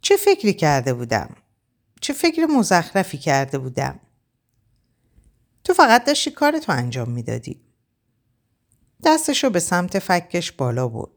چه 0.00 0.16
فکری 0.16 0.54
کرده 0.54 0.94
بودم؟ 0.94 1.36
چه 2.00 2.12
فکر 2.12 2.46
مزخرفی 2.46 3.18
کرده 3.18 3.58
بودم؟ 3.58 4.00
تو 5.64 5.74
فقط 5.74 6.04
داشتی 6.04 6.30
کارتو 6.30 6.72
انجام 6.72 7.10
می‌دادی. 7.10 7.60
دستشو 9.04 9.50
به 9.50 9.60
سمت 9.60 9.98
فکش 9.98 10.52
بالا 10.52 10.88
بود. 10.88 11.12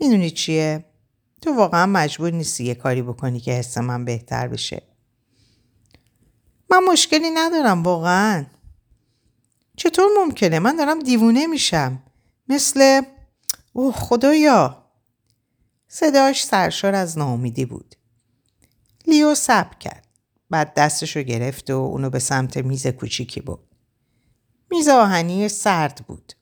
می‌دونی 0.00 0.30
چیه؟ 0.30 0.91
تو 1.42 1.54
واقعا 1.54 1.86
مجبور 1.86 2.30
نیستی 2.30 2.64
یه 2.64 2.74
کاری 2.74 3.02
بکنی 3.02 3.40
که 3.40 3.52
حس 3.52 3.78
من 3.78 4.04
بهتر 4.04 4.48
بشه. 4.48 4.82
من 6.70 6.84
مشکلی 6.92 7.30
ندارم 7.30 7.82
واقعا. 7.82 8.46
چطور 9.76 10.06
ممکنه؟ 10.18 10.58
من 10.58 10.76
دارم 10.76 10.98
دیوونه 10.98 11.46
میشم. 11.46 12.02
مثل 12.48 13.02
اوه 13.72 13.94
خدایا 13.94 14.84
صداش 15.88 16.44
سرشار 16.44 16.94
از 16.94 17.18
ناامیدی 17.18 17.64
بود 17.64 17.94
لیو 19.06 19.34
سب 19.34 19.78
کرد 19.78 20.06
بعد 20.50 20.74
دستشو 20.74 21.22
گرفت 21.22 21.70
و 21.70 21.74
اونو 21.74 22.10
به 22.10 22.18
سمت 22.18 22.56
میز 22.56 22.86
کوچیکی 22.86 23.40
بود 23.40 23.60
میز 24.70 24.88
آهنی 24.88 25.48
سرد 25.48 26.04
بود 26.06 26.32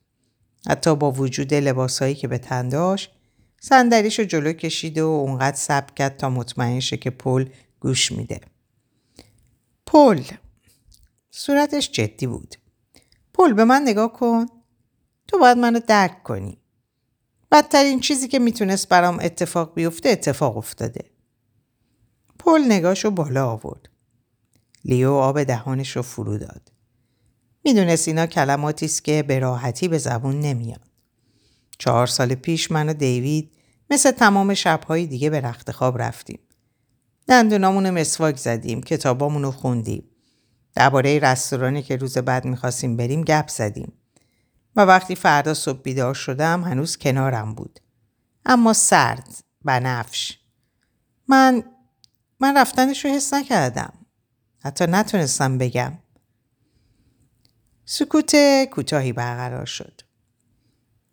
حتی 0.69 0.97
با 0.97 1.13
وجود 1.13 1.55
لباسهایی 1.55 2.15
که 2.15 2.29
به 2.29 2.39
تن 2.39 2.69
داشت 2.69 3.20
صندلیشو 3.61 4.23
جلو 4.23 4.53
کشید 4.53 4.99
و 4.99 5.07
اونقدر 5.07 5.57
سب 5.57 5.95
کرد 5.95 6.17
تا 6.17 6.31
مطمئن 6.31 6.81
شه 6.81 6.97
که 6.97 7.11
پل 7.11 7.49
گوش 7.81 8.13
میده 8.13 8.41
پل 9.87 10.23
صورتش 11.31 11.91
جدی 11.91 12.27
بود 12.27 12.57
پل 13.35 13.53
به 13.53 13.65
من 13.65 13.83
نگاه 13.83 14.13
کن 14.13 14.47
تو 15.29 15.39
باید 15.39 15.59
منو 15.59 15.81
درک 15.87 16.23
کنی 16.23 16.59
بدترین 17.53 18.01
چیزی 18.01 18.29
که 18.29 18.39
می‌تونست 18.39 18.89
برام 18.89 19.19
اتفاق 19.23 19.75
بیفته 19.75 20.09
اتفاق 20.09 20.57
افتاده. 20.57 21.11
پل 22.39 22.61
نگاشو 22.69 23.11
بالا 23.11 23.51
آورد. 23.51 23.89
لیو 24.85 25.13
آب 25.13 25.43
دهانش 25.43 25.97
رو 25.97 26.03
فرو 26.03 26.39
داد. 26.39 26.73
می‌دونست 27.65 28.09
اینا 28.09 28.27
کلماتی 28.27 28.87
است 28.87 29.05
که 29.05 29.23
به 29.23 29.39
راحتی 29.39 29.89
به 29.89 29.99
زبون 29.99 30.41
نمیاد. 30.41 30.90
چهار 31.81 32.07
سال 32.07 32.35
پیش 32.35 32.71
من 32.71 32.89
و 32.89 32.93
دیوید 32.93 33.53
مثل 33.91 34.11
تمام 34.11 34.55
شبهای 34.55 35.07
دیگه 35.07 35.31
به 35.31 35.41
رخت 35.41 35.71
خواب 35.71 36.03
رفتیم. 36.03 36.39
دندونامون 37.29 37.91
مسواک 37.91 38.37
زدیم، 38.37 38.81
کتابامون 38.81 39.43
رو 39.43 39.51
خوندیم. 39.51 40.11
درباره 40.75 41.19
رستورانی 41.19 41.83
که 41.83 41.97
روز 41.97 42.19
بعد 42.19 42.45
می‌خواستیم 42.45 42.97
بریم 42.97 43.25
گپ 43.25 43.49
زدیم. 43.49 43.93
و 44.77 44.81
وقتی 44.81 45.15
فردا 45.15 45.55
صبح 45.55 45.83
بیدار 45.83 46.15
شدم 46.15 46.65
هنوز 46.65 46.97
کنارم 46.97 47.55
بود. 47.55 47.81
اما 48.47 48.73
سرد، 48.73 49.29
بنفش. 49.65 50.39
من 51.29 51.63
من 52.41 52.57
رفتنش 52.57 53.05
رو 53.05 53.11
حس 53.11 53.35
نکردم. 53.35 53.93
حتی 54.59 54.85
نتونستم 54.87 55.59
بگم. 55.59 55.93
سکوت 57.85 58.65
کوتاهی 58.65 59.13
برقرار 59.13 59.67
شد. 59.67 60.01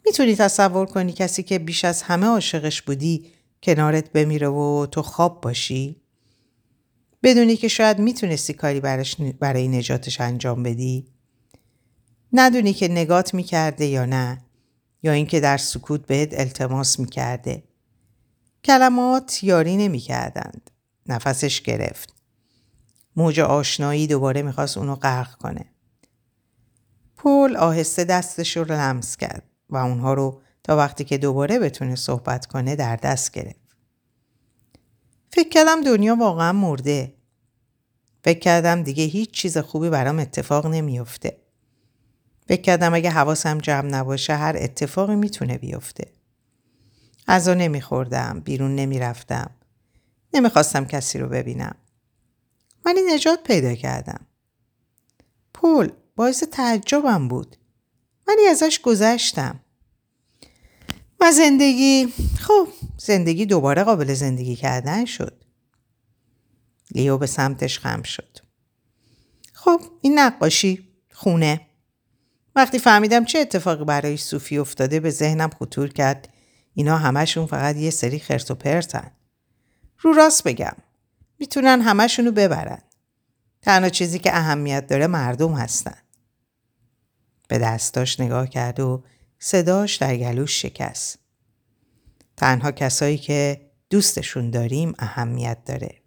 می‌تونی 0.08 0.36
تصور 0.36 0.86
کنی 0.86 1.14
کسی 1.14 1.44
که 1.44 1.60
بیش 1.60 1.86
از 1.86 2.02
همه 2.02 2.28
عاشقش 2.28 2.82
بودی 2.82 3.26
کنارت 3.64 4.12
بمیره 4.12 4.48
و 4.48 4.86
تو 4.92 5.02
خواب 5.02 5.42
باشی؟ 5.42 6.02
بدونی 7.24 7.58
که 7.58 7.68
شاید 7.68 8.00
می‌تونستی 8.00 8.54
کاری 8.54 8.80
برای 9.40 9.68
نجاتش 9.68 10.22
انجام 10.22 10.64
بدی؟ 10.64 11.08
ندونی 12.34 12.74
که 12.74 12.88
نگات 12.88 13.34
می‌کرده 13.34 13.86
یا 13.86 14.06
نه 14.06 14.42
یا 15.04 15.12
اینکه 15.12 15.40
در 15.40 15.58
سکوت 15.58 16.06
بهت 16.06 16.40
التماس 16.40 17.00
می‌کرده 17.00 17.64
کلمات 18.64 19.44
یاری 19.44 19.78
نمی‌کردند 19.78 20.72
نفسش 21.06 21.62
گرفت 21.62 22.14
موج 23.16 23.40
آشنایی 23.40 24.08
دوباره 24.08 24.42
می‌خواست 24.42 24.78
اونو 24.78 24.96
غرق 24.96 25.36
کنه 25.36 25.66
پول 27.18 27.58
آهسته 27.58 28.04
دستش 28.04 28.58
رو 28.58 28.64
لمس 28.72 29.18
کرد 29.18 29.44
و 29.70 29.78
اونها 29.78 30.14
رو 30.14 30.42
تا 30.64 30.78
وقتی 30.78 31.04
که 31.04 31.18
دوباره 31.18 31.60
بتونه 31.60 31.96
صحبت 31.96 32.46
کنه 32.46 32.76
در 32.76 32.96
دست 32.96 33.32
گرفت 33.32 33.78
فکر 35.32 35.50
کردم 35.50 35.82
دنیا 35.84 36.16
واقعا 36.16 36.54
مرده 36.54 37.14
فکر 38.24 38.40
کردم 38.40 38.84
دیگه 38.84 39.04
هیچ 39.04 39.32
چیز 39.32 39.58
خوبی 39.58 39.90
برام 39.90 40.20
اتفاق 40.20 40.66
نمیافته 40.66 41.38
فکر 42.48 42.62
کردم 42.62 42.94
اگه 42.94 43.10
حواسم 43.10 43.58
جمع 43.58 43.90
نباشه 43.90 44.36
هر 44.36 44.56
اتفاقی 44.60 45.16
می‌تونه 45.16 45.58
بیفته. 45.58 46.12
غذا 47.28 47.54
نمیخوردم، 47.54 48.42
بیرون 48.46 48.76
نمی‌رفتم. 48.76 49.52
نمی‌خواستم 50.34 50.86
کسی 50.86 51.20
رو 51.20 51.30
ببینم. 51.30 51.76
ولی 52.86 53.00
نجات 53.14 53.44
پیدا 53.44 53.76
کردم. 53.76 54.26
پول 55.54 55.92
باعث 56.16 56.44
تعجبم 56.44 57.28
بود. 57.28 57.58
ولی 58.28 58.48
ازش 58.48 58.80
گذشتم. 58.84 59.60
و 61.20 61.32
زندگی 61.32 62.14
خب 62.40 62.68
زندگی 62.98 63.46
دوباره 63.46 63.84
قابل 63.84 64.14
زندگی 64.14 64.56
کردن 64.56 65.06
شد. 65.06 65.44
لیو 66.92 67.18
به 67.18 67.28
سمتش 67.28 67.80
خم 67.80 68.02
شد. 68.02 68.38
خب 69.54 69.82
این 70.02 70.20
نقاشی 70.20 70.88
خونه 71.14 71.62
وقتی 72.56 72.80
فهمیدم 72.80 73.26
چه 73.26 73.40
اتفاقی 73.40 73.86
برای 73.86 74.18
صوفی 74.18 74.58
افتاده 74.58 75.00
به 75.00 75.10
ذهنم 75.10 75.50
خطور 75.50 75.90
کرد 75.90 76.34
اینا 76.74 76.98
همشون 76.98 77.46
فقط 77.46 77.76
یه 77.76 77.90
سری 77.90 78.20
خرت 78.20 78.52
و 78.52 78.56
پرتن. 78.56 79.12
رو 80.00 80.14
راست 80.14 80.44
بگم. 80.44 80.76
می‌تونن 81.40 81.82
همشونو 81.82 82.32
ببرن. 82.32 82.82
تنها 83.62 83.90
چیزی 83.90 84.20
که 84.20 84.38
اهمیت 84.38 84.88
داره 84.88 85.08
مردم 85.08 85.54
هستن. 85.54 85.98
به 87.48 87.58
دستاش 87.58 88.20
نگاه 88.20 88.50
کرد 88.50 88.80
و 88.80 89.04
صداش 89.40 89.96
در 89.96 90.18
گلوش 90.18 90.62
شکست. 90.62 91.20
تنها 92.38 92.72
کسایی 92.72 93.18
که 93.18 93.62
دوستشون 93.90 94.50
داریم 94.50 94.94
اهمیت 95.00 95.58
داره. 95.66 96.02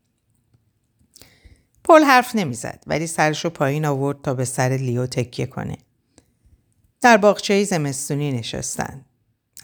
پل 1.85 2.03
حرف 2.03 2.35
نمی‌زد 2.35 2.83
ولی 2.87 3.07
سرشو 3.07 3.51
پایین 3.51 3.85
آورد 3.85 4.23
تا 4.23 4.35
به 4.35 4.45
سر 4.45 4.69
لیو 4.69 5.07
تکیه 5.07 5.47
کنه. 5.47 5.77
در 7.01 7.17
باغچه 7.17 7.65
زمستونی 7.65 8.33
نشستند. 8.33 9.07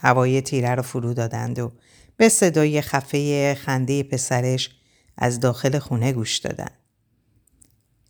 هوای 0.01 0.41
تیره 0.41 0.75
رو 0.75 0.81
فرو 0.81 1.13
دادند 1.13 1.59
و 1.59 1.71
به 2.17 2.29
صدای 2.29 2.81
خفه 2.81 3.55
خنده 3.55 4.03
پسرش 4.03 4.69
از 5.17 5.39
داخل 5.39 5.79
خونه 5.79 6.13
گوش 6.13 6.37
دادن. 6.37 6.71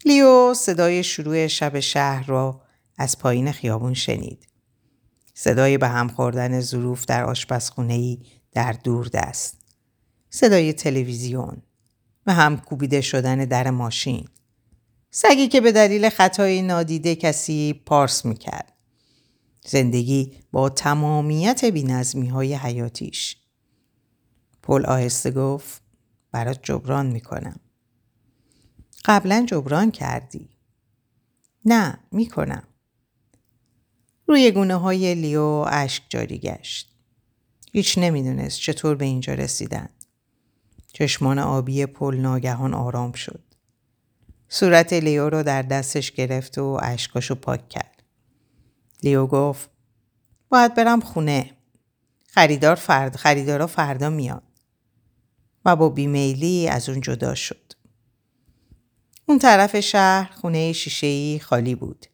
لیو 0.06 0.54
صدای 0.54 1.04
شروع 1.04 1.48
شب 1.48 1.80
شهر 1.80 2.26
را 2.26 2.62
از 2.98 3.18
پایین 3.18 3.52
خیابون 3.52 3.94
شنید. 3.94 4.48
صدای 5.34 5.78
به 5.78 5.88
هم 5.88 6.08
خوردن 6.08 6.60
ظروف 6.62 7.06
در 7.06 7.24
آشپزخونه‌ای 7.24 8.20
در 8.52 8.72
دور 8.72 9.08
دست. 9.08 9.62
صدای 10.30 10.74
تلویزیون 10.74 11.62
و 12.26 12.34
هم 12.34 12.58
کوبیده 12.58 13.02
شدن 13.02 13.38
در 13.38 13.70
ماشین. 13.70 14.28
سگی 15.12 15.48
که 15.48 15.62
به 15.62 15.72
دلیل 15.72 16.10
خطای 16.10 16.62
نادیده 16.62 17.16
کسی 17.16 17.82
پارس 17.86 18.26
می‌کرد. 18.26 18.74
زندگی 19.66 20.34
با 20.52 20.70
تمامیت 20.70 21.66
بینظمی 21.66 22.28
های 22.28 22.54
حیاتیش. 22.54 23.38
پل 24.64 24.86
آهسته 24.86 25.32
گفت 25.32 25.82
برات 26.32 26.60
جبران 26.64 27.06
می‌کنم. 27.06 27.60
قبلا 29.06 29.46
جبران 29.48 29.92
کردی. 29.92 30.50
نه 31.66 32.00
می‌کنم. 32.12 32.64
روی 34.28 34.52
گونه 34.52 34.76
های 34.76 35.16
لیو 35.16 35.42
اشک 35.68 36.04
جاری 36.10 36.38
گشت. 36.38 36.96
هیچ 37.74 37.98
نمی‌دونست 37.98 38.60
چطور 38.60 38.96
به 38.96 39.06
اینجا 39.06 39.34
رسیدن. 39.34 39.90
چشمان 40.94 41.40
آبی 41.40 41.86
پل 41.86 42.16
ناگهان 42.16 42.74
آرام 42.74 43.12
شد. 43.12 43.44
صورت 44.50 44.94
لیو 44.94 45.30
رو 45.30 45.44
در 45.44 45.62
دستش 45.62 46.12
گرفت 46.12 46.58
و 46.58 46.80
اشکاشو 46.84 47.36
پاک 47.36 47.70
کرد. 47.70 48.04
لیو 49.04 49.28
گفت 49.28 49.70
باید 50.50 50.76
برم 50.76 51.00
خونه. 51.00 51.52
خریدار 52.28 52.76
فرد 52.76 53.16
خریدارا 53.16 53.68
فردا 53.68 54.10
میاد 54.10 54.44
و 55.66 55.76
با 55.76 55.90
بیمیلی 55.90 56.68
از 56.68 56.90
اون 56.90 57.02
جدا 57.02 57.36
شد. 57.36 57.74
اون 59.26 59.40
طرف 59.40 59.80
شهر 59.80 60.32
خونه 60.42 60.74
شیشه‌ای 60.74 61.40
خالی 61.40 61.76
بود. 61.76 62.06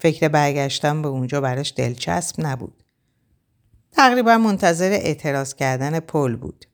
فکر 0.00 0.28
برگشتن 0.28 1.02
به 1.02 1.08
اونجا 1.08 1.40
براش 1.40 1.72
دلچسب 1.76 2.34
نبود. 2.38 2.82
تقریبا 3.92 4.38
منتظر 4.38 4.90
اعتراض 4.92 5.54
کردن 5.54 6.00
پل 6.00 6.36
بود. 6.36 6.64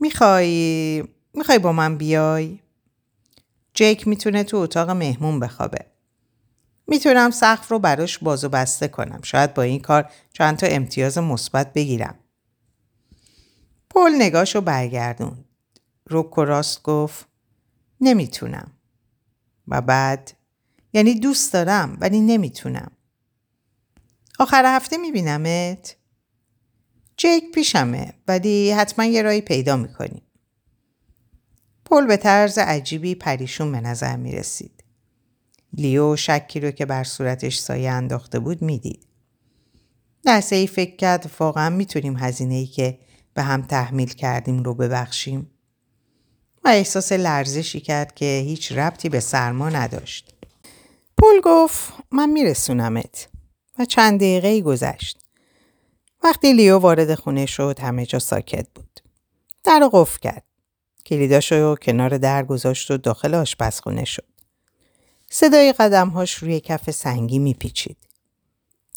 می‌خوای 0.00 1.04
می‌خوای 1.34 1.58
با 1.58 1.72
من 1.72 1.96
بیای؟ 1.96 2.58
جیک 3.74 4.08
می‌تونه 4.08 4.44
تو 4.44 4.56
اتاق 4.56 4.90
مهمون 4.90 5.40
بخوابه. 5.40 5.86
می‌تونم 6.86 7.30
سقف 7.30 7.70
رو 7.70 7.78
براش 7.78 8.18
باز 8.18 8.44
و 8.44 8.48
بسته 8.48 8.88
کنم. 8.88 9.20
شاید 9.22 9.54
با 9.54 9.62
این 9.62 9.80
کار 9.80 10.10
چند 10.32 10.56
تا 10.56 10.66
امتیاز 10.66 11.18
مثبت 11.18 11.72
بگیرم. 11.72 12.18
پل 13.90 14.10
نگاشو 14.18 14.60
برگردون. 14.60 15.44
روک 16.06 16.38
و 16.38 16.44
راست 16.44 16.82
گفت 16.82 17.26
نمی‌تونم. 18.00 18.72
و 19.68 19.80
بعد 19.80 20.32
یعنی 20.92 21.14
دوست 21.14 21.52
دارم 21.52 21.96
ولی 22.00 22.20
نمی‌تونم. 22.20 22.92
آخر 24.38 24.76
هفته 24.76 24.96
میبینمت؟ 24.96 25.96
جیک 27.16 27.44
پیشمه 27.54 28.14
ولی 28.28 28.70
حتما 28.70 29.04
یه 29.04 29.22
رایی 29.22 29.40
پیدا 29.40 29.76
می‌کنیم. 29.76 30.22
پل 31.84 32.06
به 32.06 32.16
طرز 32.16 32.58
عجیبی 32.58 33.14
پریشون 33.14 33.72
به 33.72 33.80
نظر 33.80 34.16
می 34.16 34.32
رسید. 34.32 34.84
لیو 35.72 36.16
شکی 36.16 36.60
رو 36.60 36.70
که 36.70 36.86
بر 36.86 37.04
صورتش 37.04 37.58
سایه 37.58 37.90
انداخته 37.90 38.38
بود 38.38 38.62
می‌دید. 38.62 39.06
لحظه 40.24 40.56
ای 40.56 40.66
فکر 40.66 40.96
کرد 40.96 41.30
واقعا 41.40 41.70
می‌تونیم 41.70 42.16
هزینه 42.16 42.54
ای 42.54 42.66
که 42.66 42.98
به 43.34 43.42
هم 43.42 43.62
تحمیل 43.62 44.08
کردیم 44.08 44.62
رو 44.62 44.74
ببخشیم. 44.74 45.50
و 46.64 46.68
احساس 46.68 47.12
لرزشی 47.12 47.80
کرد 47.80 48.14
که 48.14 48.42
هیچ 48.46 48.72
ربطی 48.72 49.08
به 49.08 49.20
سرما 49.20 49.68
نداشت. 49.68 50.34
پل 51.22 51.40
گفت 51.44 51.92
من 52.10 52.30
میرسونمت 52.30 53.28
و 53.78 53.84
چند 53.84 54.20
دقیقه 54.20 54.60
گذشت. 54.60 55.18
وقتی 56.24 56.52
لیو 56.52 56.78
وارد 56.78 57.14
خونه 57.14 57.46
شد 57.46 57.78
همه 57.80 58.06
جا 58.06 58.18
ساکت 58.18 58.66
بود. 58.74 59.00
در 59.64 59.90
قفل 59.92 60.18
کرد. 60.18 60.44
کلیداشو 61.06 61.74
کنار 61.74 62.18
در 62.18 62.44
گذاشت 62.44 62.90
و 62.90 62.96
داخل 62.96 63.34
آشپزخونه 63.34 64.04
شد. 64.04 64.24
صدای 65.30 65.72
قدمهاش 65.72 66.34
روی 66.34 66.60
کف 66.60 66.90
سنگی 66.90 67.38
میپیچید. 67.38 67.96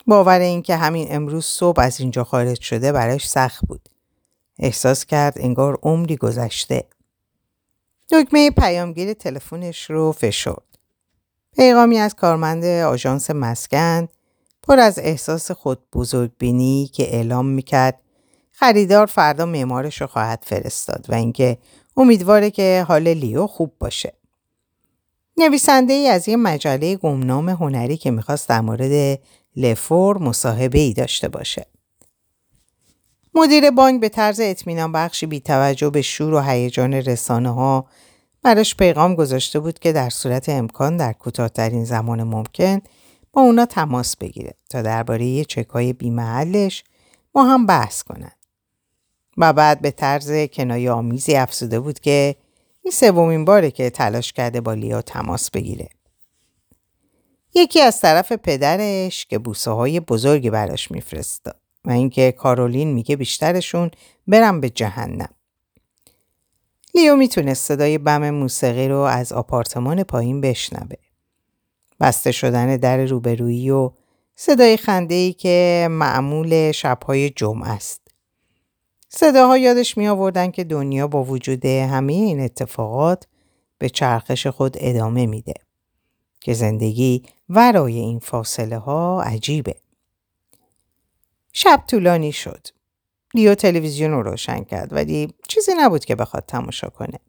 باور 0.07 0.39
اینکه 0.39 0.75
همین 0.75 1.07
امروز 1.09 1.45
صبح 1.45 1.81
از 1.81 1.99
اینجا 1.99 2.23
خارج 2.23 2.61
شده 2.61 2.91
براش 2.91 3.29
سخت 3.29 3.65
بود. 3.67 3.89
احساس 4.59 5.05
کرد 5.05 5.33
انگار 5.39 5.79
عمری 5.83 6.15
گذشته. 6.15 6.83
دکمه 8.11 8.51
پیامگیر 8.51 9.13
تلفنش 9.13 9.89
رو 9.89 10.11
فشرد. 10.11 10.64
پیغامی 11.55 11.97
از 11.97 12.15
کارمند 12.15 12.65
آژانس 12.65 13.31
مسکن 13.31 14.07
پر 14.63 14.79
از 14.79 14.99
احساس 14.99 15.51
خود 15.51 15.79
بزرگ 15.93 16.31
بینی 16.37 16.89
که 16.93 17.15
اعلام 17.15 17.45
می‌کرد 17.45 18.01
خریدار 18.51 19.05
فردا 19.05 19.45
معمارش 19.45 20.01
رو 20.01 20.07
خواهد 20.07 20.43
فرستاد 20.45 21.05
و 21.09 21.15
اینکه 21.15 21.57
امیدواره 21.97 22.51
که 22.51 22.85
حال 22.87 23.07
لیو 23.07 23.47
خوب 23.47 23.73
باشه. 23.79 24.13
نویسنده 25.37 25.93
ای 25.93 26.07
از 26.07 26.27
یه 26.27 26.35
مجله 26.35 26.95
گمنام 26.95 27.49
هنری 27.49 27.97
که 27.97 28.11
می‌خواست 28.11 28.49
در 28.49 28.61
مورد 28.61 29.19
لفور 29.55 30.17
مصاحبه 30.17 30.79
ای 30.79 30.93
داشته 30.93 31.27
باشه. 31.27 31.65
مدیر 33.33 33.71
بانک 33.71 34.01
به 34.01 34.09
طرز 34.09 34.39
اطمینان 34.43 34.91
بخشی 34.91 35.25
بی 35.25 35.39
توجه 35.39 35.89
به 35.89 36.01
شور 36.01 36.33
و 36.33 36.39
هیجان 36.39 36.93
رسانه 36.93 37.49
ها 37.49 37.85
براش 38.45 38.75
پیغام 38.75 39.15
گذاشته 39.15 39.59
بود 39.59 39.79
که 39.79 39.93
در 39.93 40.09
صورت 40.09 40.49
امکان 40.49 40.97
در 40.97 41.13
کوتاهترین 41.13 41.85
زمان 41.85 42.23
ممکن 42.23 42.81
با 43.33 43.41
اونا 43.41 43.65
تماس 43.65 44.17
بگیره 44.17 44.53
تا 44.69 44.81
درباره 44.81 45.43
چکای 45.43 45.93
بیمحلش 45.93 46.83
با 47.31 47.43
هم 47.43 47.65
بحث 47.65 48.03
کنن. 48.03 48.31
و 49.37 49.53
بعد 49.53 49.81
به 49.81 49.91
طرز 49.91 50.31
کنایه 50.53 50.91
آمیزی 50.91 51.35
افزوده 51.35 51.79
بود 51.79 51.99
که 51.99 52.35
این 52.81 52.91
سومین 52.91 53.45
باره 53.45 53.71
که 53.71 53.89
تلاش 53.89 54.33
کرده 54.33 54.61
با 54.61 54.73
لیا 54.73 55.01
تماس 55.01 55.51
بگیره. 55.51 55.89
یکی 57.55 57.81
از 57.81 58.01
طرف 58.01 58.31
پدرش 58.31 59.25
که 59.25 59.37
بوسه 59.37 59.71
های 59.71 59.99
بزرگی 59.99 60.49
براش 60.49 60.91
میفرستاد 60.91 61.59
و 61.85 61.91
اینکه 61.91 62.31
کارولین 62.31 62.93
میگه 62.93 63.15
بیشترشون 63.15 63.91
برم 64.27 64.61
به 64.61 64.69
جهنم. 64.69 65.34
لیو 66.95 67.15
می‌تونست 67.15 67.65
صدای 67.65 67.97
بم 67.97 68.29
موسیقی 68.29 68.87
رو 68.87 68.97
از 68.97 69.33
آپارتمان 69.33 70.03
پایین 70.03 70.41
بشنوه. 70.41 70.95
بسته 71.99 72.31
شدن 72.31 72.77
در 72.77 73.05
روبرویی 73.05 73.69
و 73.69 73.91
صدای 74.35 74.77
خنده 74.77 75.15
ای 75.15 75.33
که 75.33 75.87
معمول 75.91 76.71
شبهای 76.71 77.29
جمعه 77.29 77.69
است. 77.69 78.01
صداها 79.09 79.57
یادش 79.57 79.97
می 79.97 80.07
آوردن 80.07 80.51
که 80.51 80.63
دنیا 80.63 81.07
با 81.07 81.23
وجود 81.23 81.65
همه 81.65 82.13
این 82.13 82.39
اتفاقات 82.39 83.27
به 83.77 83.89
چرخش 83.89 84.47
خود 84.47 84.75
ادامه 84.79 85.25
میده. 85.25 85.53
که 86.41 86.53
زندگی 86.53 87.23
ورای 87.49 87.99
این 87.99 88.19
فاصله 88.19 88.77
ها 88.77 89.21
عجیبه. 89.21 89.75
شب 91.53 91.83
طولانی 91.87 92.31
شد. 92.31 92.67
لیو 93.35 93.55
تلویزیون 93.55 94.11
رو 94.11 94.23
روشن 94.23 94.63
کرد 94.63 94.93
ولی 94.93 95.33
چیزی 95.47 95.71
نبود 95.77 96.05
که 96.05 96.15
بخواد 96.15 96.43
تماشا 96.47 96.89
کنه. 96.89 97.19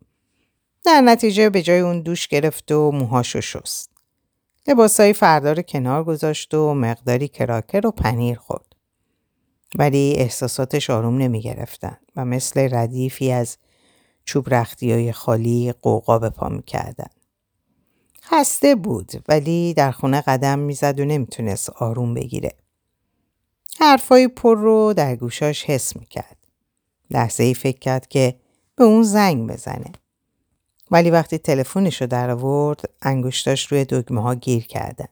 در 0.85 1.01
نتیجه 1.01 1.51
به 1.51 1.63
جای 1.63 1.81
اون 1.81 2.01
دوش 2.01 2.29
گرفت 2.29 2.73
و 2.73 2.91
موهاشو 2.93 3.41
شست. 3.41 3.91
لباسای 4.67 5.13
فردا 5.13 5.53
رو 5.53 5.63
کنار 5.63 6.05
گذاشت 6.05 6.55
و 6.55 6.75
مقداری 6.75 7.29
کراکر 7.29 7.87
و 7.87 7.91
پنیر 7.91 8.39
خورد. 8.39 8.67
ولی 9.79 10.15
احساساتش 10.17 10.91
آروم 10.91 11.19
نمی 11.19 11.41
گرفتن 11.41 11.97
و 12.17 12.25
مثل 12.25 12.69
ردیفی 12.73 13.33
از 13.33 13.57
چوب 14.25 14.55
رختی 14.55 14.93
های 14.93 15.13
خالی 15.13 15.73
قوقا 15.83 16.19
به 16.19 16.31
پا 16.31 16.49
می 16.49 16.63
کردن. 16.63 17.09
خسته 18.23 18.75
بود 18.75 19.13
ولی 19.29 19.75
در 19.75 19.91
خونه 19.91 20.21
قدم 20.21 20.59
می‌زد 20.59 21.01
و 21.01 21.05
نمی‌تونست 21.05 21.71
آروم 21.71 22.15
بگیره. 22.15 22.53
حرفای 23.81 24.29
پر 24.29 24.57
رو 24.59 24.95
در 24.97 25.17
گوشاش 25.17 25.65
حس 25.65 25.97
می‌کرد. 25.97 26.37
لحظه 27.11 27.45
ای 27.45 27.55
فکر 27.55 27.79
کرد 27.79 28.09
که 28.09 28.41
به 28.77 28.85
اون 28.85 29.03
زنگ 29.03 29.51
بزنه. 29.51 29.93
ولی 30.91 31.11
وقتی 31.11 31.39
تلفنش 31.39 32.01
رو 32.01 32.07
در 32.07 32.31
آورد 32.31 32.81
انگشتاش 33.03 33.73
روی 33.73 33.85
دگمه 33.85 34.23
ها 34.23 34.35
گیر 34.35 34.67
کردن. 34.67 35.09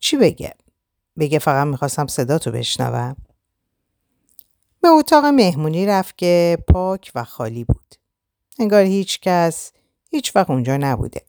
چی 0.00 0.16
بگه؟ 0.16 0.54
بگه 1.18 1.38
فقط 1.38 1.66
می‌خواستم 1.66 2.06
صداتو 2.06 2.50
بشنوم؟ 2.50 3.16
به 4.80 4.88
اتاق 4.88 5.24
مهمونی 5.24 5.86
رفت 5.86 6.18
که 6.18 6.58
پاک 6.68 7.12
و 7.14 7.24
خالی 7.24 7.64
بود. 7.64 7.94
انگار 8.58 8.82
هیچ 8.82 9.20
کس 9.20 9.72
هیچ 10.10 10.36
وقت 10.36 10.50
اونجا 10.50 10.76
نبوده. 10.76 11.22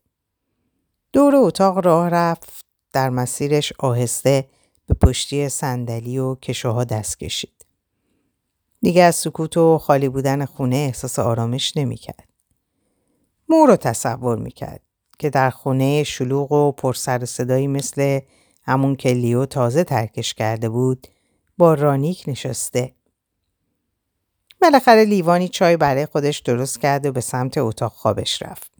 دور 1.14 1.36
اتاق 1.36 1.86
راه 1.86 2.10
رفت 2.10 2.66
در 2.94 3.10
مسیرش 3.10 3.74
آهسته 3.80 4.46
به 4.88 4.94
پشتی 4.94 5.50
صندلی 5.50 6.18
و 6.18 6.36
کشوها 6.36 6.84
دست 6.84 7.20
کشید. 7.20 7.66
دیگه 8.82 9.04
از 9.04 9.16
سکوت 9.16 9.58
و 9.58 9.78
خالی 9.78 10.10
بودن 10.10 10.46
خونه 10.46 10.76
احساس 10.76 11.20
آرامش 11.20 11.78
نمی‌کرد. 11.78 12.30
مو 13.50 13.66
رو 13.66 13.76
تصور 13.76 14.38
می‌کرد 14.38 14.82
که 15.20 15.30
در 15.30 15.50
خونه 15.50 16.04
شلوغ 16.04 16.52
و 16.52 16.72
پرسر 16.72 17.26
صدایی 17.26 17.68
مثل 17.68 18.20
همون 18.64 18.96
که 18.96 19.10
لیو 19.10 19.46
تازه 19.46 19.84
ترکش 19.84 20.34
کرده 20.34 20.70
بود 20.70 21.08
با 21.58 21.74
رانیک 21.74 22.24
نشسته. 22.28 22.94
بالاخره 24.62 25.06
لیوانی 25.06 25.48
چای 25.48 25.78
برای 25.78 26.06
خودش 26.06 26.40
درست 26.40 26.82
کرد 26.82 27.06
و 27.06 27.12
به 27.12 27.22
سمت 27.22 27.58
اتاق 27.58 27.92
خوابش 27.92 28.42
رفت. 28.42 28.72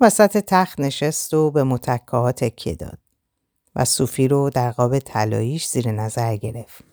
وسط 0.00 0.44
تخت 0.46 0.80
نشست 0.80 1.34
و 1.34 1.50
به 1.50 1.64
متکه 1.64 2.10
ها 2.10 2.32
تکیه 2.32 2.74
داد 2.74 2.98
و 3.76 3.84
صوفی 3.84 4.28
رو 4.28 4.50
در 4.50 4.70
قاب 4.70 4.98
طلاییش 4.98 5.66
زیر 5.66 5.90
نظر 5.90 6.36
گرفت. 6.36 6.84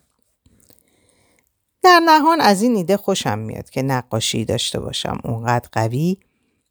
در 1.84 2.00
نهان 2.06 2.42
از 2.42 2.62
این 2.62 2.76
ایده 2.76 2.98
خوشم 2.98 3.40
میاد 3.40 3.70
که 3.70 3.82
نقاشی 3.82 4.46
داشته 4.46 4.80
باشم 4.80 5.20
اونقدر 5.24 5.70
قوی 5.72 6.18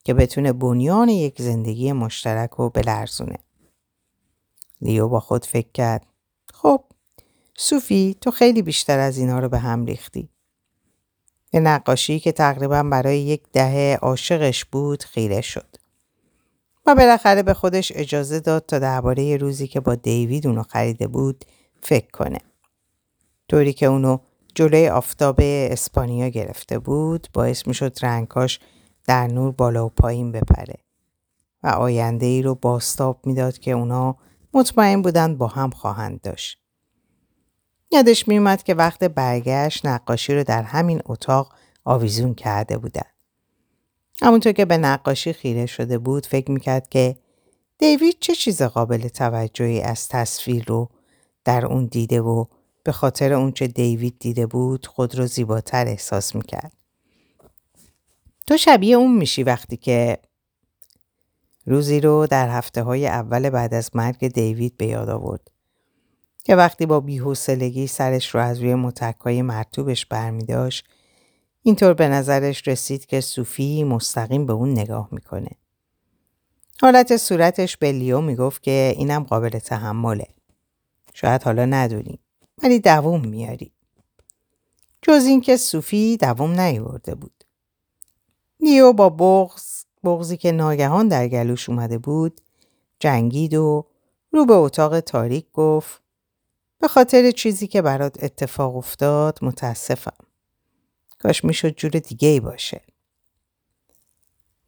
که 0.04 0.14
بتونه 0.14 0.52
بنیان 0.52 1.08
یک 1.08 1.42
زندگی 1.42 1.92
مشترک 1.92 2.50
رو 2.50 2.70
بلرزونه. 2.70 3.38
لیو 4.80 5.08
با 5.08 5.20
خود 5.20 5.44
فکر 5.44 5.68
کرد 5.74 6.06
خب 6.54 6.84
صوفی 7.56 8.16
تو 8.20 8.30
خیلی 8.30 8.62
بیشتر 8.62 8.98
از 8.98 9.18
اینا 9.18 9.38
رو 9.38 9.48
به 9.48 9.58
هم 9.58 9.84
ریختی. 9.84 10.28
به 11.50 11.60
نقاشی 11.60 12.20
که 12.20 12.32
تقریبا 12.32 12.82
برای 12.82 13.18
یک 13.18 13.42
دهه 13.52 13.98
عاشقش 14.02 14.64
بود 14.64 15.02
خیره 15.02 15.40
شد. 15.40 15.76
و 16.86 16.94
بالاخره 16.94 17.42
به 17.42 17.54
خودش 17.54 17.92
اجازه 17.94 18.40
داد 18.40 18.66
تا 18.66 18.78
درباره 18.78 19.36
روزی 19.36 19.66
که 19.66 19.80
با 19.80 19.94
دیوید 19.94 20.46
اونو 20.46 20.62
خریده 20.62 21.06
بود 21.06 21.44
فکر 21.82 22.10
کنه. 22.10 22.38
طوری 23.48 23.72
که 23.72 23.86
اونو 23.86 24.18
جلوی 24.54 24.88
آفتاب 24.88 25.36
اسپانیا 25.40 26.28
گرفته 26.28 26.78
بود 26.78 27.28
باعث 27.32 27.66
می‌شد 27.66 27.96
رنگاش 28.02 28.60
در 29.06 29.26
نور 29.26 29.52
بالا 29.52 29.86
و 29.86 29.88
پایین 29.88 30.32
بپره 30.32 30.74
و 31.62 31.68
آینده 31.68 32.26
ای 32.26 32.42
رو 32.42 32.54
باستاب 32.54 33.26
می‌داد 33.26 33.58
که 33.58 33.70
اونا 33.70 34.16
مطمئن 34.54 35.02
بودند 35.02 35.38
با 35.38 35.46
هم 35.46 35.70
خواهند 35.70 36.20
داشت. 36.20 36.58
یادش 37.92 38.28
میومد 38.28 38.62
که 38.62 38.74
وقت 38.74 39.04
برگشت 39.04 39.86
نقاشی 39.86 40.34
رو 40.34 40.44
در 40.44 40.62
همین 40.62 41.02
اتاق 41.04 41.54
آویزون 41.84 42.34
کرده 42.34 42.78
بودن. 42.78 43.15
همونطور 44.22 44.52
که 44.52 44.64
به 44.64 44.76
نقاشی 44.76 45.32
خیره 45.32 45.66
شده 45.66 45.98
بود 45.98 46.26
فکر 46.26 46.50
می‌کرد 46.50 46.88
که 46.88 47.16
دیوید 47.78 48.16
چه 48.20 48.34
چیز 48.34 48.62
قابل 48.62 49.08
توجهی 49.08 49.82
از 49.82 50.08
تصویر 50.08 50.64
رو 50.64 50.88
در 51.44 51.66
اون 51.66 51.86
دیده 51.86 52.20
و 52.20 52.44
به 52.84 52.92
خاطر 52.92 53.32
اونچه 53.32 53.66
دیوید 53.66 54.16
دیده 54.18 54.46
بود 54.46 54.86
خود 54.86 55.14
رو 55.14 55.26
زیباتر 55.26 55.86
احساس 55.86 56.34
می‌کرد. 56.34 56.72
تو 58.46 58.56
شبیه 58.56 58.96
اون 58.96 59.16
میشی 59.16 59.42
وقتی 59.42 59.76
که 59.76 60.18
روزی 61.66 62.00
رو 62.00 62.26
در 62.26 62.48
هفته 62.48 62.82
های 62.82 63.06
اول 63.06 63.50
بعد 63.50 63.74
از 63.74 63.90
مرگ 63.94 64.28
دیوید 64.28 64.76
به 64.76 64.86
یاد 64.86 65.08
آورد 65.08 65.50
که 66.44 66.56
وقتی 66.56 66.86
با 66.86 67.00
بیحوصلگی 67.00 67.86
سرش 67.86 68.34
رو 68.34 68.40
از 68.40 68.60
روی 68.60 68.74
متکای 68.74 69.42
مرتوبش 69.42 70.06
برمیداشت 70.06 70.86
اینطور 71.66 71.94
به 71.94 72.08
نظرش 72.08 72.68
رسید 72.68 73.06
که 73.06 73.20
صوفی 73.20 73.84
مستقیم 73.84 74.46
به 74.46 74.52
اون 74.52 74.70
نگاه 74.72 75.08
می‌کنه. 75.12 75.50
حالت 76.80 77.16
صورتش 77.16 77.76
به 77.76 77.92
لیو 77.92 78.20
می‌گفت 78.20 78.62
که 78.62 78.94
اینم 78.96 79.22
قابل 79.22 79.48
تحمله. 79.48 80.26
شاید 81.14 81.42
حالا 81.42 81.64
ندونی 81.64 82.18
ولی 82.62 82.80
دووم 82.80 83.20
میاری. 83.20 83.72
جز 85.02 85.24
اینکه 85.26 85.56
صوفی 85.56 86.16
دووم 86.16 86.60
نیورده 86.60 87.14
بود. 87.14 87.44
لیو 88.60 88.92
با 88.92 89.08
بغز 89.08 89.84
بغزی 90.04 90.36
که 90.36 90.52
ناگهان 90.52 91.08
در 91.08 91.28
گلوش 91.28 91.68
اومده 91.68 91.98
بود 91.98 92.40
جنگید 93.00 93.54
و 93.54 93.86
رو 94.32 94.46
به 94.46 94.54
اتاق 94.54 95.00
تاریک 95.00 95.46
گفت 95.52 96.02
به 96.78 96.88
خاطر 96.88 97.30
چیزی 97.30 97.66
که 97.66 97.82
برات 97.82 98.24
اتفاق 98.24 98.76
افتاد 98.76 99.38
متاسفم. 99.42 100.25
کاش 101.18 101.44
می‌شد 101.44 101.70
جور 101.76 101.90
دیگه 101.90 102.28
ای 102.28 102.40
باشه. 102.40 102.80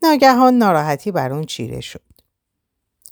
ناگهان 0.03 0.55
ناراحتی 0.55 1.11
بر 1.11 1.33
اون 1.33 1.45
چیره 1.45 1.81
شد. 1.81 2.03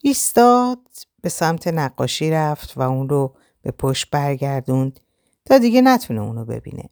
ایستاد 0.02 0.78
به 1.20 1.28
سمت 1.28 1.68
نقاشی 1.68 2.30
رفت 2.30 2.76
و 2.76 2.80
اون 2.80 3.08
رو 3.08 3.36
به 3.62 3.70
پشت 3.70 4.10
برگردوند 4.10 5.00
تا 5.44 5.58
دیگه 5.58 5.80
نتونه 5.80 6.20
اونو 6.20 6.44
ببینه. 6.44 6.90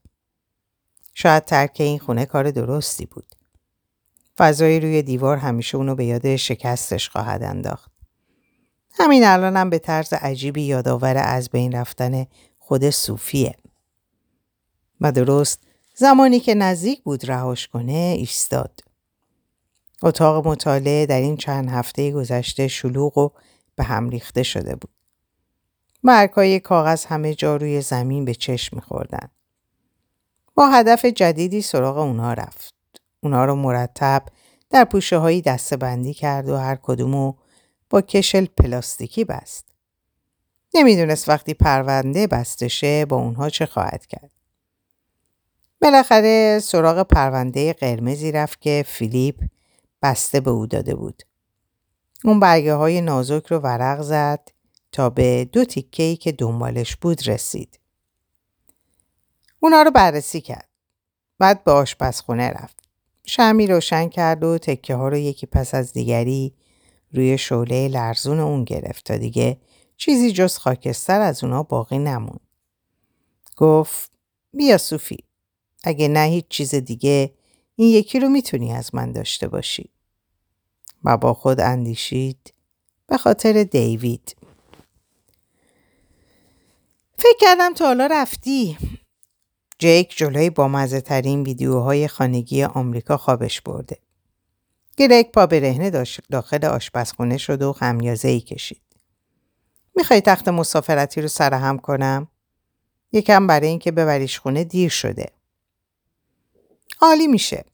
شاید 1.14 1.44
ترک 1.44 1.76
این 1.80 1.98
خونه 1.98 2.26
کار 2.26 2.50
درستی 2.50 3.06
بود. 3.06 3.26
فضایی 4.38 4.80
روی 4.80 5.02
دیوار 5.02 5.36
همیشه 5.36 5.76
اونو 5.76 5.94
به 5.94 6.04
یاد 6.04 6.36
شکستش 6.36 7.08
خواهد 7.08 7.42
انداخت. 7.42 7.90
همین 8.98 9.24
الانم 9.24 9.70
به 9.70 9.78
طرز 9.78 10.12
عجیبی 10.12 10.62
یادآور 10.62 11.16
از 11.16 11.50
بین 11.50 11.72
رفتن 11.72 12.26
خود 12.58 12.90
صوفیه. 12.90 13.56
و 15.00 15.12
درست 15.12 15.60
زمانی 15.94 16.40
که 16.40 16.54
نزدیک 16.54 17.02
بود 17.02 17.30
رهاش 17.30 17.68
کنه 17.68 18.14
ایستاد. 18.18 18.80
اتاق 20.02 20.48
مطالعه 20.48 21.06
در 21.06 21.20
این 21.20 21.36
چند 21.36 21.70
هفته 21.70 22.12
گذشته 22.12 22.68
شلوغ 22.68 23.18
و 23.18 23.30
به 23.74 23.84
هم 23.84 24.08
ریخته 24.08 24.42
شده 24.42 24.76
بود. 24.76 24.90
مرکای 26.02 26.60
کاغذ 26.60 27.04
همه 27.04 27.34
جا 27.34 27.56
روی 27.56 27.80
زمین 27.80 28.24
به 28.24 28.34
چشم 28.34 28.76
میخوردن. 28.76 29.28
با 30.54 30.68
هدف 30.68 31.04
جدیدی 31.04 31.62
سراغ 31.62 31.98
اونها 31.98 32.32
رفت. 32.32 32.74
اونها 33.20 33.44
رو 33.44 33.54
مرتب 33.54 34.22
در 34.70 34.84
پوشه 34.84 35.18
هایی 35.18 35.42
دسته 35.42 35.76
بندی 35.76 36.14
کرد 36.14 36.48
و 36.48 36.56
هر 36.56 36.78
کدومو 36.82 37.34
با 37.90 38.00
کشل 38.00 38.46
پلاستیکی 38.46 39.24
بست. 39.24 39.64
نمی‌دونست 40.74 41.28
وقتی 41.28 41.54
پرونده 41.54 42.26
بستشه 42.26 43.04
با 43.04 43.16
اونها 43.16 43.50
چه 43.50 43.66
خواهد 43.66 44.06
کرد. 44.06 44.33
بالاخره 45.84 46.58
سراغ 46.62 47.02
پرونده 47.02 47.72
قرمزی 47.72 48.32
رفت 48.32 48.60
که 48.60 48.84
فیلیپ 48.86 49.44
بسته 50.02 50.40
به 50.40 50.50
او 50.50 50.66
داده 50.66 50.94
بود. 50.94 51.22
اون 52.24 52.40
برگه 52.40 52.74
های 52.74 53.00
نازک 53.00 53.46
رو 53.46 53.58
ورق 53.58 54.02
زد 54.02 54.48
تا 54.92 55.10
به 55.10 55.44
دو 55.44 55.64
تیکهی 55.64 56.16
که 56.16 56.32
دنبالش 56.32 56.96
بود 56.96 57.28
رسید. 57.28 57.80
اونا 59.60 59.82
رو 59.82 59.90
بررسی 59.90 60.40
کرد. 60.40 60.68
بعد 61.38 61.64
به 61.64 61.72
آشپزخونه 61.72 62.50
رفت. 62.50 62.78
شمی 63.26 63.66
روشن 63.66 64.08
کرد 64.08 64.44
و 64.44 64.58
تکه 64.58 64.94
ها 64.94 65.08
رو 65.08 65.16
یکی 65.16 65.46
پس 65.46 65.74
از 65.74 65.92
دیگری 65.92 66.54
روی 67.12 67.38
شعله 67.38 67.88
لرزون 67.88 68.40
اون 68.40 68.64
گرفت 68.64 69.04
تا 69.04 69.16
دیگه 69.16 69.60
چیزی 69.96 70.32
جز 70.32 70.58
خاکستر 70.58 71.20
از 71.20 71.44
اونا 71.44 71.62
باقی 71.62 71.98
نمون. 71.98 72.40
گفت 73.56 74.12
بیا 74.52 74.78
صوفی 74.78 75.24
اگه 75.84 76.08
نه 76.08 76.20
هیچ 76.20 76.48
چیز 76.48 76.74
دیگه 76.74 77.34
این 77.76 77.88
یکی 77.88 78.20
رو 78.20 78.28
می‌تونی 78.28 78.72
از 78.72 78.94
من 78.94 79.12
داشته 79.12 79.48
باشی. 79.48 79.90
و 81.04 81.16
با 81.16 81.34
خود 81.34 81.60
اندیشید 81.60 82.54
به 83.06 83.18
خاطر 83.18 83.62
دیوید. 83.64 84.36
فکر 87.18 87.36
کردم 87.40 87.74
تا 87.74 87.86
حالا 87.86 88.06
رفتی. 88.06 88.78
جیک 89.78 90.16
جلوی 90.16 90.50
بامزه 90.50 91.00
ترین 91.00 91.42
ویدیوهای 91.42 92.08
خانگی 92.08 92.64
آمریکا 92.64 93.16
خوابش 93.16 93.60
برده. 93.60 93.98
گرگ 94.96 95.30
پا 95.30 95.46
برهنه 95.46 96.04
داخل 96.30 96.64
آشپزخونه 96.64 97.36
شد 97.36 97.62
و 97.62 97.72
خمیازه 97.72 98.28
ای 98.28 98.40
کشید. 98.40 98.82
می‌خوای 99.96 100.20
تخت 100.20 100.48
مسافرتی 100.48 101.20
رو 101.20 101.28
سرهم 101.28 101.78
کنم؟ 101.78 102.28
یکم 103.12 103.46
برای 103.46 103.68
اینکه 103.68 103.92
ببریش 103.92 104.38
خونه 104.38 104.64
دیر 104.64 104.88
شده. 104.88 105.33
عالی 107.00 107.26
میشه. 107.26 107.64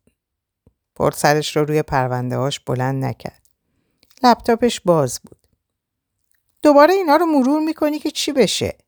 پرد 0.97 1.15
سرش 1.15 1.57
رو 1.57 1.65
روی 1.65 1.83
پرونده 1.83 2.37
هاش 2.37 2.61
بلند 2.61 3.05
نکرد. 3.05 3.43
لپتاپش 4.23 4.81
باز 4.81 5.21
بود. 5.21 5.47
دوباره 6.63 6.95
اینا 6.95 7.17
رو 7.17 7.27
مرور 7.27 7.61
می‌کنی 7.61 7.99
که 7.99 8.11
چی 8.11 8.33
بشه؟ 8.33 8.79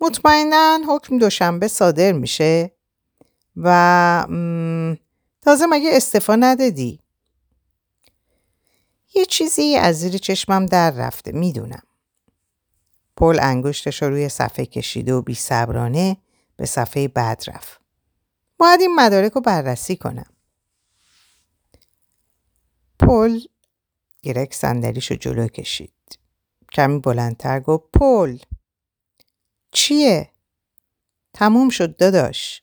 مطمئنا 0.00 0.78
حکم 0.88 1.18
دوشنبه 1.18 1.68
صادر 1.68 2.12
میشه 2.12 2.72
و 3.56 4.26
تازه 5.42 5.66
مگه 5.66 5.90
استفا 5.92 6.36
ندادی؟ 6.36 7.00
یه 9.14 9.24
چیزی 9.24 9.76
از 9.76 10.00
زیر 10.00 10.18
چشمم 10.18 10.66
در 10.66 10.90
رفته 10.90 11.32
می‌دونم. 11.32 11.82
پل 13.16 13.38
انگشتش 13.42 14.02
رو 14.02 14.08
روی 14.08 14.28
صفحه 14.28 14.66
کشیده 14.66 15.14
و 15.14 15.22
بی 15.22 15.34
صبرانه 15.34 16.16
به 16.56 16.66
صفحه 16.66 17.08
بعد 17.08 17.44
رفت. 17.46 17.81
باید 18.58 18.80
این 18.80 18.94
مدارک 18.94 19.32
رو 19.32 19.40
بررسی 19.40 19.96
کنم. 19.96 20.32
پل 22.98 23.40
گرک 24.22 24.54
صندلیش 24.54 25.10
رو 25.10 25.16
جلو 25.16 25.48
کشید. 25.48 26.18
کمی 26.72 26.98
بلندتر 26.98 27.60
گفت 27.60 27.84
پل 27.92 28.38
چیه؟ 29.72 30.30
تموم 31.34 31.68
شد 31.68 31.96
داداش 31.96 32.62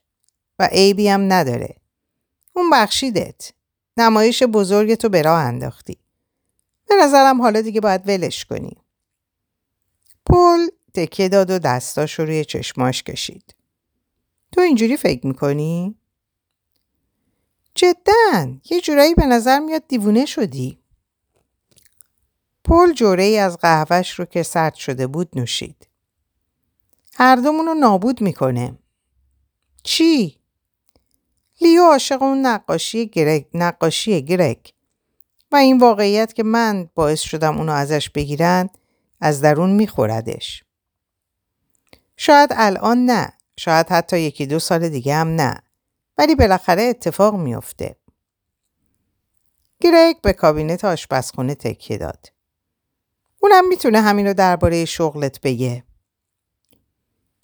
و 0.60 0.70
عیبی 0.72 1.08
هم 1.08 1.34
نداره. 1.34 1.76
اون 2.54 2.70
بخشیدت. 2.70 3.52
نمایش 3.98 4.44
بزرگ 4.44 4.96
تو 4.96 5.10
به 5.10 5.22
راه 5.22 5.40
انداختی. 5.44 5.98
به 6.90 6.96
نظرم 6.96 7.42
حالا 7.42 7.62
دیگه 7.62 7.82
باید 7.82 8.08
ولش 8.08 8.46
کنی. 8.46 8.78
پل 10.26 10.68
تکیه 10.94 11.30
داد 11.30 11.50
و 11.50 11.60
دستاش 11.60 12.20
رو 12.20 12.26
روی 12.26 12.46
چشماش 12.46 13.04
کشید. 13.04 13.56
تو 14.52 14.62
اینجوری 14.62 14.98
فکر 14.98 15.28
می‌کنی؟ 15.28 15.96
جدا 17.76 18.58
یه 18.70 18.82
جورایی 18.82 19.14
به 19.14 19.26
نظر 19.26 19.60
میاد 19.60 19.88
دیوونه 19.88 20.26
شدی. 20.26 20.80
پل 22.64 22.94
جوره 22.94 23.24
ای 23.24 23.38
از 23.38 23.58
قهوهش 23.58 24.12
رو 24.12 24.26
که 24.26 24.44
سرد 24.44 24.74
شده 24.74 25.08
بود 25.08 25.30
نوشید. 25.36 25.88
هر 27.14 27.36
دومون 27.36 27.66
رو 27.66 27.74
نابود 27.74 28.22
می‌کنه. 28.22 28.78
چی؟ 29.84 30.40
لیو 31.62 31.84
عاشق 31.84 32.22
اون 32.22 32.46
نقاشی 32.46 33.08
گرگ 33.08 33.48
نقاشی 33.54 34.26
گرگ 34.26 34.74
و 35.52 35.56
این 35.56 35.78
واقعیت 35.78 36.34
که 36.34 36.44
من 36.44 36.90
باعث 36.96 37.20
شدم 37.20 37.58
اونو 37.58 37.72
ازش 37.72 38.10
بگیرن 38.10 38.70
از 39.22 39.42
درون 39.42 39.70
میخوردش. 39.70 40.64
شاید 42.18 42.50
الان 42.54 43.06
نه. 43.06 43.34
شاید 43.60 43.90
حتی 43.90 44.20
یکی 44.20 44.46
دو 44.46 44.60
سال 44.60 44.90
دیگه 44.90 45.16
هم 45.16 45.28
نه. 45.28 45.62
ولی 46.18 46.36
بالاخره 46.36 46.84
اتفاق 46.84 47.36
میافته. 47.36 47.96
گرگ 49.80 50.22
به 50.22 50.34
کابینت 50.34 50.86
آشپزخونه 50.86 51.56
تکیه 51.56 51.98
داد. 51.98 52.34
اونم 53.42 53.68
می‌تونه 53.68 54.02
همین 54.02 54.28
رو 54.28 54.34
درباره 54.34 54.86
شغلت 54.86 55.42
بگه. 55.42 55.84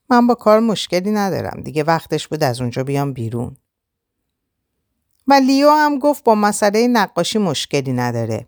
من 0.10 0.28
با 0.28 0.36
کار 0.36 0.60
مشکلی 0.60 1.12
ندارم 1.12 1.62
دیگه 1.62 1.84
وقتش 1.84 2.28
بود 2.28 2.44
از 2.44 2.62
اونجا 2.62 2.84
بیام 2.84 3.14
بیرون. 3.14 3.58
و 5.28 5.34
لیو 5.34 5.70
هم 5.70 6.00
گفت 6.00 6.24
با 6.24 6.36
مسئله 6.36 6.88
نقاشی 6.88 7.40
مشکلی 7.40 7.94
نداره. 7.94 8.48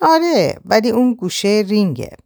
آره 0.00 0.60
ولی 0.64 0.90
اون 0.90 1.14
گوشه 1.14 1.64
رینگه. 1.68 2.16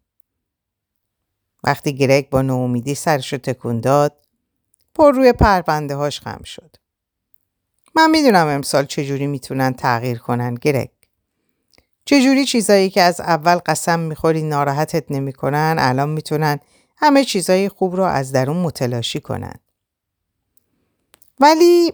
وقتی 1.69 1.93
گرگ 1.93 2.29
با 2.29 2.43
نومیدی 2.43 2.95
سرشو 2.95 3.37
تکون 3.37 3.81
داد 3.81 4.17
پر 4.95 5.13
روی 5.13 5.33
پرونده 5.33 5.97
هاش 5.97 6.21
خم 6.21 6.43
شد. 6.45 6.77
من 7.95 8.11
می‌دونم 8.11 8.47
امسال 8.47 8.85
چجوری 8.87 9.27
می‌تونن 9.27 9.73
تغییر 9.73 10.19
کنن 10.19 10.55
گرگ. 10.55 10.91
چجوری 12.05 12.45
چیزایی 12.45 12.91
که 12.91 13.03
از 13.03 13.21
اول 13.21 13.55
قسم 13.55 14.01
می‌خوری 14.01 14.43
ناراحتت 14.43 15.05
نمی‌کنن 15.11 15.77
الان 15.79 16.09
می‌تونن 16.09 16.59
همه 16.97 17.25
چیزای 17.25 17.69
خوب 17.69 17.97
رو 17.97 18.03
از 18.03 18.33
درون 18.33 18.57
متلاشی 18.57 19.21
کنن. 19.21 19.55
ولی 21.41 21.93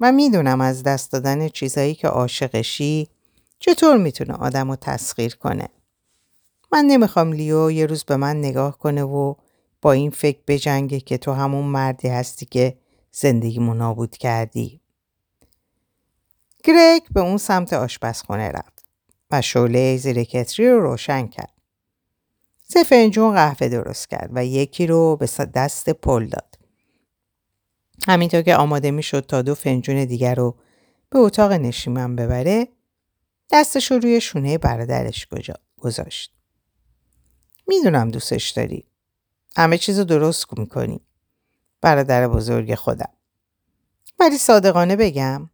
من 0.00 0.14
می‌دونم 0.14 0.60
از 0.60 0.82
دست 0.82 1.12
دادن 1.12 1.48
چیزایی 1.48 1.94
که 1.94 2.08
عاشقشی 2.08 3.08
چطور 3.58 3.96
می‌تونه 3.96 4.34
آدم 4.34 4.70
رو 4.70 4.76
تسخیر 4.76 5.36
کنه. 5.36 5.68
من 6.72 6.84
نمی‌خوام 6.84 7.32
لیو 7.32 7.70
یه 7.70 7.86
روز 7.86 8.04
به 8.04 8.16
من 8.16 8.36
نگاه 8.36 8.78
کنه 8.78 9.02
و 9.02 9.34
با 9.82 9.92
این 9.92 10.10
فکر 10.10 10.38
بجنگه 10.46 11.00
که 11.00 11.18
تو 11.18 11.32
همون 11.32 11.64
مردی 11.64 12.08
هستی 12.08 12.46
که 12.46 12.78
زندگیمو 13.12 13.74
نابود 13.74 14.16
کردی. 14.16 14.80
گرگ 16.64 17.02
به 17.14 17.20
اون 17.20 17.36
سمت 17.36 17.72
آشپزخونه 17.72 18.48
رفت 18.48 18.84
و 19.30 19.42
شعله 19.42 19.96
زیر 19.96 20.24
کتری 20.24 20.68
رو 20.68 20.80
روشن 20.80 21.26
کرد. 21.26 21.52
سه 22.68 22.84
فنجون 22.84 23.34
قهوه 23.34 23.68
درست 23.68 24.08
کرد 24.08 24.30
و 24.32 24.44
یکی 24.44 24.86
رو 24.86 25.16
به 25.16 25.26
دست 25.54 25.90
پل 25.90 26.26
داد. 26.26 26.58
همینطور 28.08 28.42
که 28.42 28.56
آماده 28.56 28.90
می 28.90 29.02
شد 29.02 29.20
تا 29.20 29.42
دو 29.42 29.54
فنجون 29.54 30.04
دیگر 30.04 30.34
رو 30.34 30.56
به 31.10 31.18
اتاق 31.18 31.52
نشیمن 31.52 32.16
ببره 32.16 32.68
دستش 33.50 33.90
رو 33.90 33.98
روی 33.98 34.20
شونه 34.20 34.58
برادرش 34.58 35.28
گذاشت. 35.80 36.41
می‌دونم 37.66 38.10
دوستش 38.10 38.50
داری. 38.50 38.84
همه 39.56 39.78
چیز 39.78 39.98
رو 39.98 40.04
درست 40.04 40.58
می‌کنی. 40.58 41.00
برادر 41.80 42.28
بزرگ 42.28 42.74
خودم. 42.74 43.12
ولی 44.18 44.38
صادقانه 44.38 44.96
بگم 44.96 45.50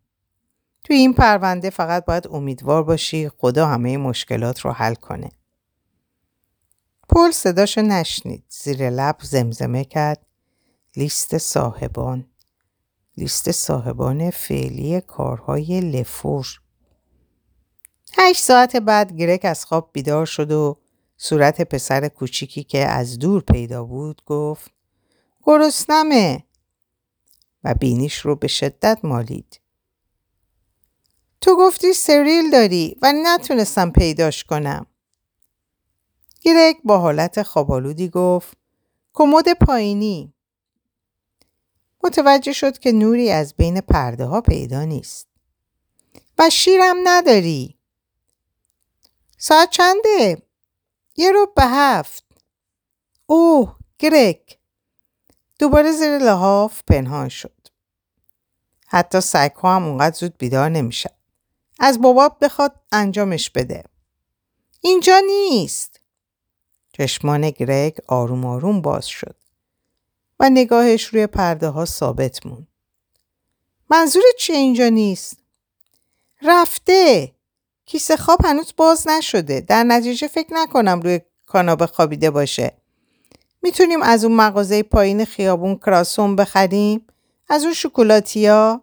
توی 0.84 0.96
این 0.96 1.14
پرونده 1.14 1.70
فقط 1.70 2.04
باید 2.04 2.28
امیدوار 2.28 2.82
باشی 2.82 3.28
خدا 3.28 3.66
همه 3.66 3.96
مشکلات 3.96 4.60
رو 4.60 4.72
حل 4.72 4.94
کنه. 4.94 5.28
پل 7.08 7.30
صداشو 7.30 7.82
نشنید. 7.82 8.44
زیر 8.48 8.90
لب 8.90 9.16
زمزمه 9.22 9.84
کرد. 9.84 10.26
لیست 10.96 11.38
صاحبان. 11.38 12.26
لیست 13.16 13.50
صاحبان 13.50 14.30
فعلی 14.30 15.00
کارهای 15.00 15.80
لفور. 15.80 16.46
هشت 18.18 18.42
ساعت 18.42 18.76
بعد 18.76 19.16
گرک 19.16 19.44
از 19.44 19.64
خواب 19.64 19.90
بیدار 19.92 20.26
شد 20.26 20.52
و 20.52 20.78
صورت 21.18 21.60
پسر 21.60 22.08
کوچیکی 22.08 22.64
که 22.64 22.78
از 22.78 23.18
دور 23.18 23.42
پیدا 23.42 23.84
بود 23.84 24.22
گفت 24.26 24.70
گرسنمه 25.42 26.44
و 27.64 27.74
بینیش 27.74 28.18
رو 28.18 28.36
به 28.36 28.48
شدت 28.48 28.98
مالید. 29.02 29.60
تو 31.40 31.56
گفتی 31.56 31.92
سریل 31.92 32.50
داری 32.50 32.96
و 33.02 33.12
نتونستم 33.24 33.90
پیداش 33.90 34.44
کنم. 34.44 34.86
گرگ 36.40 36.76
با 36.84 36.98
حالت 36.98 37.42
خوابالودی 37.42 38.08
گفت 38.08 38.56
کمد 39.14 39.52
پایینی. 39.52 40.34
متوجه 42.04 42.52
شد 42.52 42.78
که 42.78 42.92
نوری 42.92 43.30
از 43.30 43.54
بین 43.54 43.80
پرده 43.80 44.24
ها 44.24 44.40
پیدا 44.40 44.84
نیست. 44.84 45.28
و 46.38 46.50
شیرم 46.50 46.96
نداری. 47.04 47.78
ساعت 49.38 49.70
چنده؟ 49.70 50.47
یه 51.18 51.32
به 51.56 51.62
هفت. 51.64 52.24
اوه 53.26 53.76
گرگ. 53.98 54.58
دوباره 55.58 55.92
زیر 55.92 56.18
لحاف 56.18 56.82
پنهان 56.82 57.28
شد. 57.28 57.68
حتی 58.86 59.20
سگها 59.20 59.76
هم 59.76 59.84
اونقدر 59.84 60.16
زود 60.16 60.38
بیدار 60.38 60.68
نمیشن. 60.68 61.10
از 61.78 62.00
بابا 62.00 62.28
بخواد 62.28 62.80
انجامش 62.92 63.50
بده. 63.50 63.84
اینجا 64.80 65.18
نیست. 65.26 66.00
چشمان 66.92 67.50
گرگ 67.50 67.98
آروم 68.08 68.46
آروم 68.46 68.80
باز 68.80 69.06
شد 69.06 69.36
و 70.40 70.50
نگاهش 70.50 71.04
روی 71.04 71.26
پرده 71.26 71.68
ها 71.68 71.84
ثابت 71.84 72.46
مون. 72.46 72.66
منظور 73.90 74.22
چیه 74.38 74.56
اینجا 74.56 74.88
نیست؟ 74.88 75.38
رفته. 76.42 77.34
کیسه 77.88 78.16
خواب 78.16 78.44
هنوز 78.44 78.72
باز 78.76 79.08
نشده. 79.08 79.60
در 79.60 79.84
نتیجه 79.84 80.28
فکر 80.28 80.54
نکنم 80.54 81.00
روی 81.00 81.20
کاناپه 81.46 81.86
خوابیده 81.86 82.30
باشه. 82.30 82.76
می‌تونیم 83.62 84.02
از 84.02 84.24
اون 84.24 84.36
مغازه 84.36 84.82
پایین 84.82 85.24
خیابون 85.24 85.76
کراسون 85.76 86.36
بخریم؟ 86.36 87.06
از 87.48 87.64
اون 87.64 87.74
شکلاتیا؟ 87.74 88.82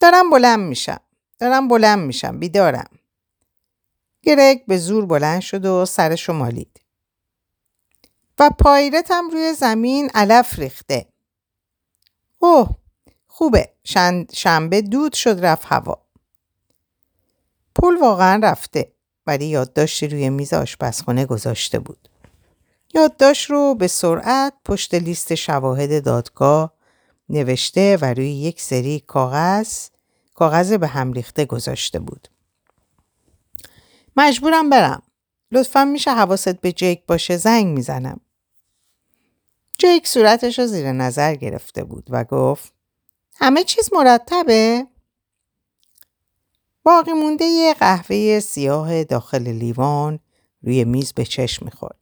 دارم 0.00 0.30
بلند 0.30 0.60
میشم. 0.60 1.00
دارم 1.38 1.68
بلند 1.68 1.98
میشم. 1.98 2.38
بیدارم. 2.38 2.90
گرگ 4.22 4.66
به 4.66 4.78
زور 4.78 5.06
بلند 5.06 5.40
شد 5.40 5.64
و 5.64 5.84
سرشو 5.84 6.32
مالید. 6.32 6.80
و 8.38 8.50
پایرت 8.50 9.10
هم 9.10 9.30
روی 9.30 9.52
زمین 9.52 10.10
علف 10.14 10.58
ریخته. 10.58 11.08
اوه 12.38 12.76
خوبه. 13.26 13.72
شنبه 14.32 14.82
دود 14.82 15.12
شد 15.12 15.44
رفت 15.44 15.66
هوا. 15.66 16.05
پول 17.76 17.96
واقعا 17.96 18.40
رفته 18.42 18.92
ولی 19.26 19.46
یادداشتی 19.46 20.08
روی 20.08 20.30
میز 20.30 20.52
آشپزخانه 20.52 21.26
گذاشته 21.26 21.78
بود. 21.78 22.08
یادداشت 22.94 23.50
رو 23.50 23.74
به 23.74 23.86
سرعت 23.86 24.52
پشت 24.64 24.94
لیست 24.94 25.34
شواهد 25.34 26.04
دادگاه 26.04 26.72
نوشته 27.28 27.98
و 28.00 28.04
روی 28.04 28.30
یک 28.30 28.60
سری 28.60 29.00
کاغذ 29.00 29.88
کاغذ 30.34 30.72
به 30.72 30.86
هم 30.86 31.12
ریخته 31.12 31.44
گذاشته 31.44 31.98
بود. 31.98 32.28
مجبورم 34.16 34.70
برم. 34.70 35.02
لطفا 35.52 35.84
میشه 35.84 36.10
حواست 36.10 36.60
به 36.60 36.72
جیک 36.72 37.06
باشه 37.06 37.36
زنگ 37.36 37.66
می‌زنم. 37.66 38.20
جیک 39.78 40.06
صورتش 40.06 40.58
رو 40.58 40.66
زیر 40.66 40.92
نظر 40.92 41.34
گرفته 41.34 41.84
بود 41.84 42.06
و 42.10 42.24
گفت 42.24 42.72
همه 43.34 43.64
چیز 43.64 43.90
مرتبه؟ 43.92 44.86
باقی 46.86 47.12
مونده 47.12 47.74
قهوه 47.74 48.40
سیاه 48.40 49.04
داخل 49.04 49.48
لیوان 49.48 50.18
روی 50.62 50.84
میز 50.84 51.12
به 51.12 51.24
چشم 51.24 51.64
می‌خورد 51.64 51.98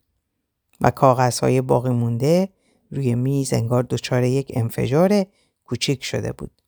و 0.80 0.90
کاغذهای 0.90 1.60
باقی 1.60 1.90
مونده 1.90 2.48
روی 2.90 3.14
میز 3.14 3.52
انگار 3.52 3.82
دچار 3.82 4.22
یک 4.22 4.52
انفجار 4.54 5.26
کوچیک 5.64 6.04
شده 6.04 6.32
بود. 6.32 6.62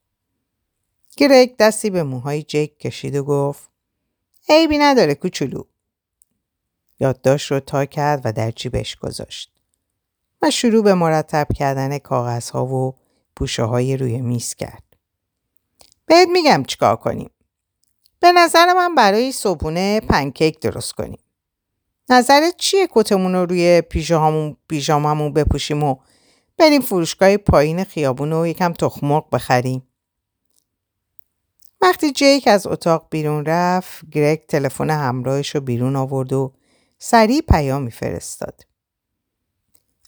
گرگ 1.17 1.57
دستی 1.57 1.91
به 1.91 2.03
موهای 2.03 2.43
جیک 2.43 2.79
کشید 2.79 3.17
و 3.17 3.25
گفت 3.25 3.71
عیبی 4.49 4.79
نداره 4.79 5.15
کوچولو. 5.15 5.63
یادداشت 7.01 7.53
رو 7.53 7.61
تا 7.61 7.85
کرد 7.85 8.21
و 8.25 8.33
در 8.33 8.51
جیبش 8.51 8.97
گذاشت 8.97 9.53
و 10.43 10.51
شروع 10.51 10.83
به 10.85 10.95
مرتب 10.95 11.49
کردن 11.55 11.99
کاغذها 11.99 12.67
و 12.67 12.95
پوشه 13.37 13.63
های 13.63 13.97
روی 13.97 14.21
میز 14.21 14.55
کرد. 14.55 14.83
بهت 16.07 16.29
میگم 16.29 16.65
چیکار 16.67 16.97
کنیم. 16.97 17.31
به 18.27 18.33
نظر 18.33 18.73
من 18.73 18.95
برای 18.95 19.33
صبحونه 19.33 20.01
پنکیک 20.01 20.61
درست 20.61 20.93
کنیم. 20.93 21.19
نظرت 22.09 22.57
چیه 22.57 22.89
کتمون 22.91 23.35
رو 23.35 23.47
روی 23.47 23.81
پیژاممون 23.81 24.57
پیژاممون 24.69 25.33
بپوشیم 25.33 25.83
و 25.83 25.97
بریم 26.59 26.81
فروشگاه 26.81 27.37
پایین 27.37 27.85
خیابون 27.85 28.33
و 28.33 28.47
یکم 28.47 28.73
تخمق 28.73 29.25
بخریم؟ 29.33 29.83
وقتی 31.81 32.13
جیک 32.13 32.49
از 32.49 32.67
اتاق 32.67 33.07
بیرون 33.11 33.45
رفت 33.45 34.11
گرگ 34.11 34.47
تلفن 34.47 34.91
همراهش 34.91 35.55
رو 35.55 35.61
بیرون 35.61 35.97
آورد 35.97 36.33
و 36.33 36.53
سریع 36.99 37.41
پیامی 37.41 37.91
فرستاد. 37.91 38.67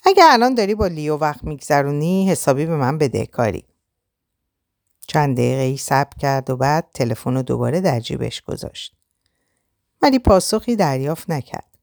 اگه 0.04 0.22
الان 0.26 0.54
داری 0.54 0.74
با 0.74 0.86
لیو 0.86 1.16
وقت 1.16 1.44
میگذرونی 1.44 2.30
حسابی 2.30 2.66
به 2.66 2.76
من 2.76 2.98
بدهکاری. 2.98 3.64
چند 5.08 5.36
دقیقه 5.36 5.62
ای 5.62 5.76
صبر 5.76 6.16
کرد 6.18 6.50
و 6.50 6.56
بعد 6.56 6.90
تلفن 6.94 7.34
رو 7.34 7.42
دوباره 7.42 7.80
در 7.80 8.00
جیبش 8.00 8.42
گذاشت. 8.42 8.94
ولی 10.02 10.18
پاسخی 10.18 10.76
دریافت 10.76 11.30
نکرد. 11.30 11.78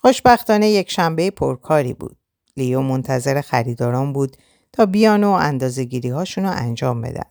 خوشبختانه 0.00 0.68
یک 0.70 0.90
شنبه 0.90 1.30
پرکاری 1.30 1.94
بود. 1.94 2.16
لیو 2.56 2.80
منتظر 2.80 3.40
خریداران 3.40 4.12
بود 4.12 4.36
تا 4.72 4.86
بیان 4.86 5.24
و 5.24 5.30
اندازه 5.30 5.88
هاشون 6.04 6.44
رو 6.44 6.50
انجام 6.50 7.00
بدن. 7.00 7.30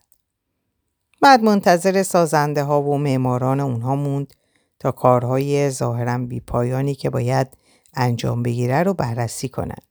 بعد 1.22 1.42
منتظر 1.42 2.04
سازنده 2.04 2.64
ها 2.64 2.82
و 2.82 2.98
معماران 2.98 3.60
اونها 3.60 3.96
موند 3.96 4.34
تا 4.80 4.92
کارهای 4.92 5.70
ظاهرا 5.70 6.18
بیپایانی 6.18 6.96
که 6.96 7.10
باید 7.10 7.48
انجام 7.94 8.44
بگیره 8.44 8.84
رو 8.84 8.94
بررسی 8.94 9.50
کنن. 9.50 9.82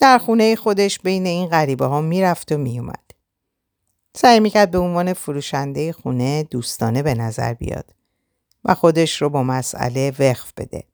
در 0.00 0.18
خونه 0.18 0.56
خودش 0.56 0.98
بین 0.98 1.26
این 1.26 1.48
غریبه 1.48 1.86
ها 1.86 2.00
می‌رفت 2.00 2.52
و 2.52 2.58
میومد. 2.58 3.07
سعی 4.20 4.40
می‌کرد 4.40 4.70
به 4.70 4.78
عنوان 4.78 5.12
فروشنده 5.12 5.92
خونه 5.92 6.42
دوستانه 6.42 7.02
به 7.02 7.14
نظر 7.14 7.54
بیاد 7.54 7.94
و 8.64 8.74
خودش 8.74 9.22
رو 9.22 9.28
با 9.28 9.42
مسئله 9.42 10.12
وقف 10.18 10.52
بده 10.56 10.84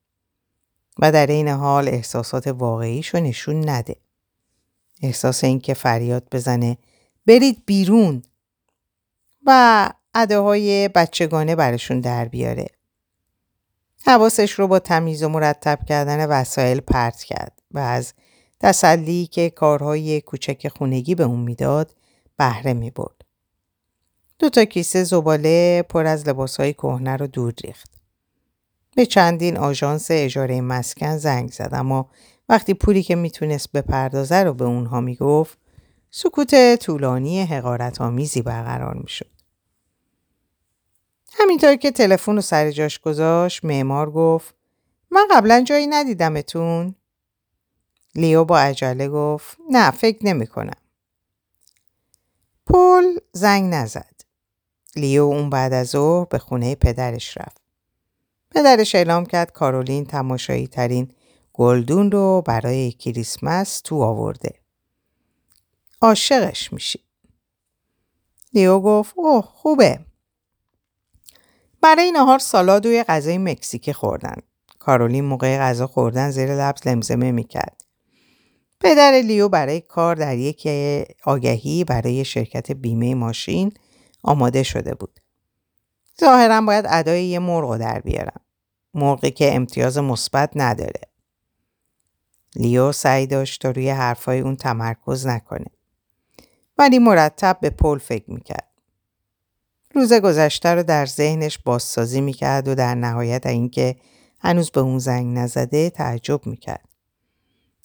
و 0.98 1.12
در 1.12 1.26
این 1.26 1.48
حال 1.48 1.88
احساسات 1.88 2.46
واقعیش 2.46 3.08
رو 3.08 3.20
نشون 3.20 3.68
نده. 3.68 3.96
احساس 5.02 5.44
اینکه 5.44 5.74
فریاد 5.74 6.26
بزنه 6.32 6.78
برید 7.26 7.62
بیرون 7.66 8.22
و 9.46 9.90
اداهای 10.14 10.88
بچگانه 10.88 11.56
برشون 11.56 12.00
در 12.00 12.24
بیاره. 12.24 12.66
حواسش 14.06 14.52
رو 14.52 14.68
با 14.68 14.78
تمیز 14.78 15.22
و 15.22 15.28
مرتب 15.28 15.78
کردن 15.88 16.26
وسایل 16.26 16.80
پرت 16.80 17.22
کرد 17.22 17.62
و 17.70 17.78
از 17.78 18.12
تسلی 18.60 19.26
که 19.26 19.50
کارهای 19.50 20.20
کوچک 20.20 20.68
خونگی 20.68 21.14
به 21.14 21.24
اون 21.24 21.40
می‌داد 21.40 21.94
بهره 22.36 22.72
می 22.72 22.90
برد. 22.90 23.13
دو 24.44 24.50
تا 24.50 24.64
کیسه 24.64 25.04
زباله 25.04 25.82
پر 25.88 26.06
از 26.06 26.28
لباسهای 26.28 26.72
کهنه 26.72 27.16
رو 27.16 27.26
دور 27.26 27.54
ریخت. 27.64 27.90
به 28.96 29.06
چندین 29.06 29.56
آژانس 29.56 30.06
اجاره 30.10 30.60
مسکن 30.60 31.16
زنگ 31.16 31.52
زد 31.52 31.68
اما 31.72 32.10
وقتی 32.48 32.74
پولی 32.74 33.02
که 33.02 33.14
می‌تونست 33.14 33.72
بپردازه 33.72 34.42
رو 34.42 34.54
به 34.54 34.64
اونها 34.64 35.00
می‌گفت 35.00 35.58
سکوت 36.10 36.76
طولانی 36.76 37.42
حقارت 37.42 38.00
آمیزی 38.00 38.42
برقرار 38.42 38.94
می‌شد. 38.94 39.30
همینطور 41.32 41.76
که 41.76 41.90
تلفن 41.90 42.34
رو 42.34 42.40
سر 42.40 42.70
جاش 42.70 42.98
گذاشت 42.98 43.64
معمار 43.64 44.10
گفت 44.10 44.54
من 45.10 45.28
قبلا 45.30 45.64
جایی 45.66 45.86
ندیدمتون 45.86 46.94
لیو 48.14 48.44
با 48.44 48.58
عجله 48.58 49.08
گفت 49.08 49.58
نه 49.70 49.90
فکر 49.90 50.26
نمی 50.26 50.46
کنم. 50.46 50.80
پل 52.66 53.04
زنگ 53.32 53.74
نزد. 53.74 54.13
لیو 54.96 55.22
اون 55.22 55.50
بعد 55.50 55.72
از 55.72 55.88
ظهر 55.88 56.24
به 56.24 56.38
خونه 56.38 56.74
پدرش 56.74 57.36
رفت. 57.36 57.60
پدرش 58.50 58.94
اعلام 58.94 59.26
کرد 59.26 59.52
کارولین 59.52 60.04
تماشایی 60.04 60.66
ترین 60.66 61.10
گلدون 61.52 62.10
رو 62.10 62.42
برای 62.46 62.92
کریسمس 62.92 63.80
تو 63.80 64.02
آورده. 64.02 64.54
عاشقش 66.00 66.72
میشی. 66.72 67.00
لیو 68.54 68.80
گفت 68.80 69.12
اوه 69.16 69.42
خوبه. 69.42 70.00
برای 71.80 72.12
نهار 72.12 72.38
سالاد 72.38 72.86
و 72.86 73.02
غذای 73.02 73.38
مکزیکی 73.38 73.92
خوردن. 73.92 74.36
کارولین 74.78 75.24
موقع 75.24 75.58
غذا 75.58 75.86
خوردن 75.86 76.30
زیر 76.30 76.54
لبس 76.54 76.86
لمزمه 76.86 77.32
می‌کرد. 77.32 77.84
پدر 78.80 79.12
لیو 79.12 79.48
برای 79.48 79.80
کار 79.80 80.16
در 80.16 80.36
یک 80.36 80.68
آگهی 81.24 81.84
برای 81.84 82.24
شرکت 82.24 82.72
بیمه 82.72 83.14
ماشین 83.14 83.72
آماده 84.24 84.62
شده 84.62 84.94
بود. 84.94 85.20
ظاهرا 86.20 86.60
باید 86.60 86.84
ادای 86.88 87.24
یه 87.24 87.38
مرغ 87.38 87.76
در 87.76 88.00
بیارم. 88.00 88.40
مرغی 88.94 89.30
که 89.30 89.54
امتیاز 89.54 89.98
مثبت 89.98 90.50
نداره. 90.54 91.00
لیو 92.56 92.92
سعی 92.92 93.26
داشت 93.26 93.62
تا 93.62 93.70
روی 93.70 93.90
حرفای 93.90 94.40
اون 94.40 94.56
تمرکز 94.56 95.26
نکنه. 95.26 95.66
ولی 96.78 96.98
مرتب 96.98 97.58
به 97.60 97.70
پل 97.70 97.98
فکر 97.98 98.30
می‌کرد. 98.30 98.68
روز 99.94 100.12
گذشته 100.12 100.68
رو 100.68 100.82
در 100.82 101.06
ذهنش 101.06 101.58
بازسازی 101.58 102.20
می‌کرد 102.20 102.68
و 102.68 102.74
در 102.74 102.94
نهایت 102.94 103.46
اینکه 103.46 103.96
هنوز 104.40 104.70
به 104.70 104.80
اون 104.80 104.98
زنگ 104.98 105.38
نزده 105.38 105.90
تعجب 105.90 106.46
می‌کرد. 106.46 106.88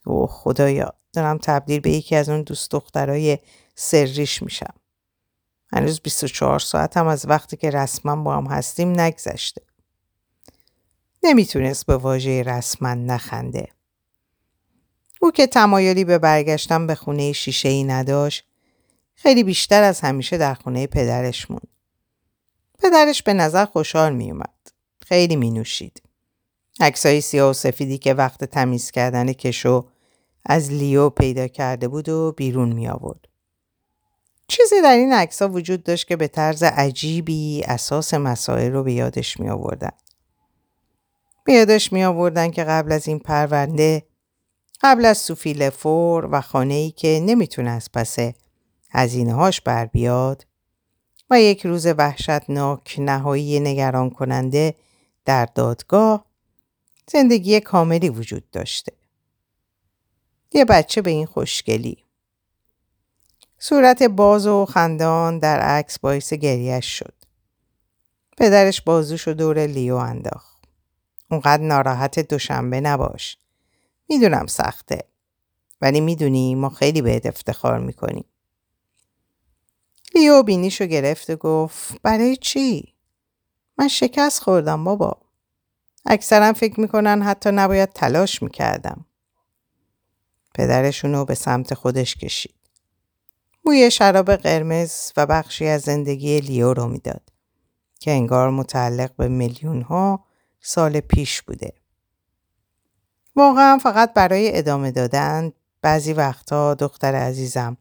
اوه 0.06 0.30
خدایا 0.32 0.94
دارم 1.14 1.38
تبدیل 1.38 1.80
به 1.80 1.92
یکی 1.92 2.16
از 2.16 2.30
اون 2.30 2.42
دوست 2.42 2.72
دخترای 2.72 3.38
سریش 3.76 4.44
میشم. 4.44 4.74
هنوز 5.74 6.00
24 6.00 6.60
ساعت 6.60 6.98
هم 6.98 7.08
از 7.08 7.26
وقتی 7.28 7.58
که 7.58 7.70
رسما 7.70 8.16
با 8.16 8.38
هم 8.38 8.46
هستیم 8.46 9.00
نگذشته. 9.00 9.62
نمی‌تونست 11.24 11.86
به 11.86 11.98
واژه 11.98 12.44
رسما 12.44 12.94
نخنده. 12.94 13.68
او 15.22 15.32
که 15.32 15.48
تمایلی 15.48 16.06
به 16.06 16.18
برگشتن 16.18 16.88
به 16.88 16.96
خونه 16.96 17.32
شیشه 17.32 17.70
ای 17.70 17.84
نداشت 17.84 18.46
خیلی 19.16 19.44
بیشتر 19.44 19.84
از 19.84 20.02
همیشه 20.02 20.38
در 20.38 20.54
خونه 20.54 20.88
پدرش 20.88 21.52
موند. 21.52 21.68
پدرش 22.80 23.24
به 23.24 23.34
نظر 23.34 23.66
خوشحال 23.66 24.16
میومد. 24.16 24.54
خیلی 25.02 25.36
می 25.36 25.52
نوشید. 25.52 26.02
عکسای 26.80 27.22
سیاه 27.22 27.50
و 27.50 27.54
سفیدی 27.54 27.98
که 27.98 28.14
وقت 28.14 28.44
تمیز 28.44 28.92
کردن 28.92 29.34
کشو 29.34 29.88
از 30.46 30.72
لیو 30.72 31.10
پیدا 31.10 31.48
کرده 31.48 31.88
بود 31.88 32.10
و 32.10 32.32
بیرون 32.32 32.74
می 32.74 32.88
آورد. 32.88 33.29
چیزی 34.50 34.82
در 34.82 34.96
این 34.96 35.14
عکس 35.14 35.42
وجود 35.42 35.84
داشت 35.84 36.08
که 36.08 36.16
به 36.16 36.28
طرز 36.28 36.64
عجیبی 36.64 37.64
اساس 37.64 38.14
مسائل 38.14 38.72
رو 38.72 38.84
به 38.84 38.94
یادش 38.94 39.40
می 39.40 39.50
آوردن. 39.50 39.92
به 41.44 41.54
یادش 41.54 41.94
می 41.94 42.04
آوردن 42.04 42.52
که 42.52 42.64
قبل 42.64 42.92
از 42.92 43.08
این 43.08 43.20
پرونده 43.20 44.04
قبل 44.82 45.06
از 45.06 45.18
سوفی 45.18 45.54
لفور 45.54 46.30
و 46.32 46.42
خانه 46.42 46.74
ای 46.74 46.92
که 46.92 47.24
نمی‌تونه 47.26 47.70
از 47.70 47.92
پس 47.92 48.18
هزینه 48.92 49.34
هاش 49.34 49.62
بر 49.62 49.86
بیاد 49.86 50.46
و 51.30 51.42
یک 51.42 51.66
روز 51.66 51.86
وحشتناک 51.86 52.96
نهایی 53.00 53.60
نگران 53.60 54.10
کننده 54.10 54.76
در 55.26 55.46
دادگاه 55.46 56.26
زندگی 57.12 57.60
کاملی 57.60 58.10
وجود 58.10 58.50
داشته. 58.50 58.92
یه 60.54 60.66
بچه 60.66 61.02
به 61.02 61.12
این 61.12 61.26
خوشگلی. 61.26 62.09
صورت 63.62 64.04
باز 64.04 64.48
و 64.48 64.66
خندان 64.66 65.40
در 65.40 65.60
عکس 65.60 66.00
باعث 66.00 66.34
گریش 66.34 66.86
شد. 66.86 67.14
پدرش 68.38 68.82
بازوش 68.82 69.28
و 69.28 69.34
دور 69.34 69.66
لیو 69.66 69.96
انداخت. 69.96 70.60
اونقدر 71.32 71.64
ناراحت 71.64 72.20
دوشنبه 72.20 72.82
نباش. 72.82 73.38
می‌دونم 74.10 74.48
سخته. 74.48 75.04
ولی 75.82 76.02
می‌دونی 76.02 76.56
ما 76.56 76.70
خیلی 76.70 77.02
بهت 77.02 77.26
افتخار 77.26 77.80
می‌کنیم. 77.80 78.26
لیو 80.16 80.44
بینیشو 80.44 80.86
گرفت 80.86 81.30
و 81.30 81.36
گفت 81.36 82.02
برای 82.02 82.38
چی؟ 82.38 82.94
من 83.78 83.88
شکست 83.88 84.42
خوردم 84.42 84.84
بابا. 84.84 85.18
اکثرا 86.06 86.54
فکر 86.54 86.80
می‌کنن 86.80 87.22
حتی 87.22 87.52
نباید 87.52 87.90
تلاش 87.90 88.44
می‌کردم. 88.44 89.06
پدرشونو 90.56 91.26
به 91.26 91.36
سمت 91.36 91.74
خودش 91.74 92.16
کشید. 92.16 92.59
بوی 93.64 93.92
شراب 93.92 94.36
قرمز 94.36 95.12
و 95.18 95.26
بخشی 95.26 95.68
از 95.68 95.82
زندگی 95.82 96.40
لیو 96.40 96.74
رو 96.74 96.88
می‌داد 96.88 97.22
که 98.00 98.12
انگار 98.12 98.50
متعلق 98.50 99.16
به 99.16 99.28
میلیون 99.28 99.82
ها 99.82 100.26
سال 100.62 101.00
پیش 101.00 101.42
بوده. 101.42 101.74
واقعا 103.36 103.78
فقط 103.78 104.14
برای 104.14 104.58
ادامه 104.58 104.92
دادن 104.92 105.52
بعضی 105.82 106.14
وقتها 106.14 106.74
دختر 106.74 107.16
عزیزم 107.16 107.78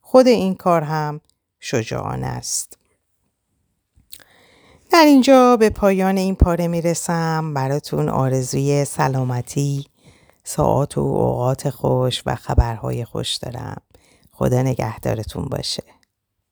خود 0.00 0.26
این 0.26 0.54
کار 0.54 0.82
هم 0.82 1.20
شجاعانه 1.60 2.26
است. 2.26 2.78
در 4.92 5.04
اینجا 5.04 5.56
به 5.56 5.70
پایان 5.70 6.16
این 6.16 6.34
پاره 6.34 6.68
می‌رسم 6.68 7.54
براتون 7.54 8.08
آرزوی 8.08 8.84
سلامتی 8.84 9.86
ساعت 10.44 10.98
و 10.98 11.00
اوقات 11.00 11.70
خوش 11.70 12.22
و 12.26 12.34
خبرهای 12.34 13.04
خوش 13.04 13.36
دارم 13.36 13.82
خدا 14.40 14.62
نگهدارتون 14.62 15.44
باشه. 15.44 15.99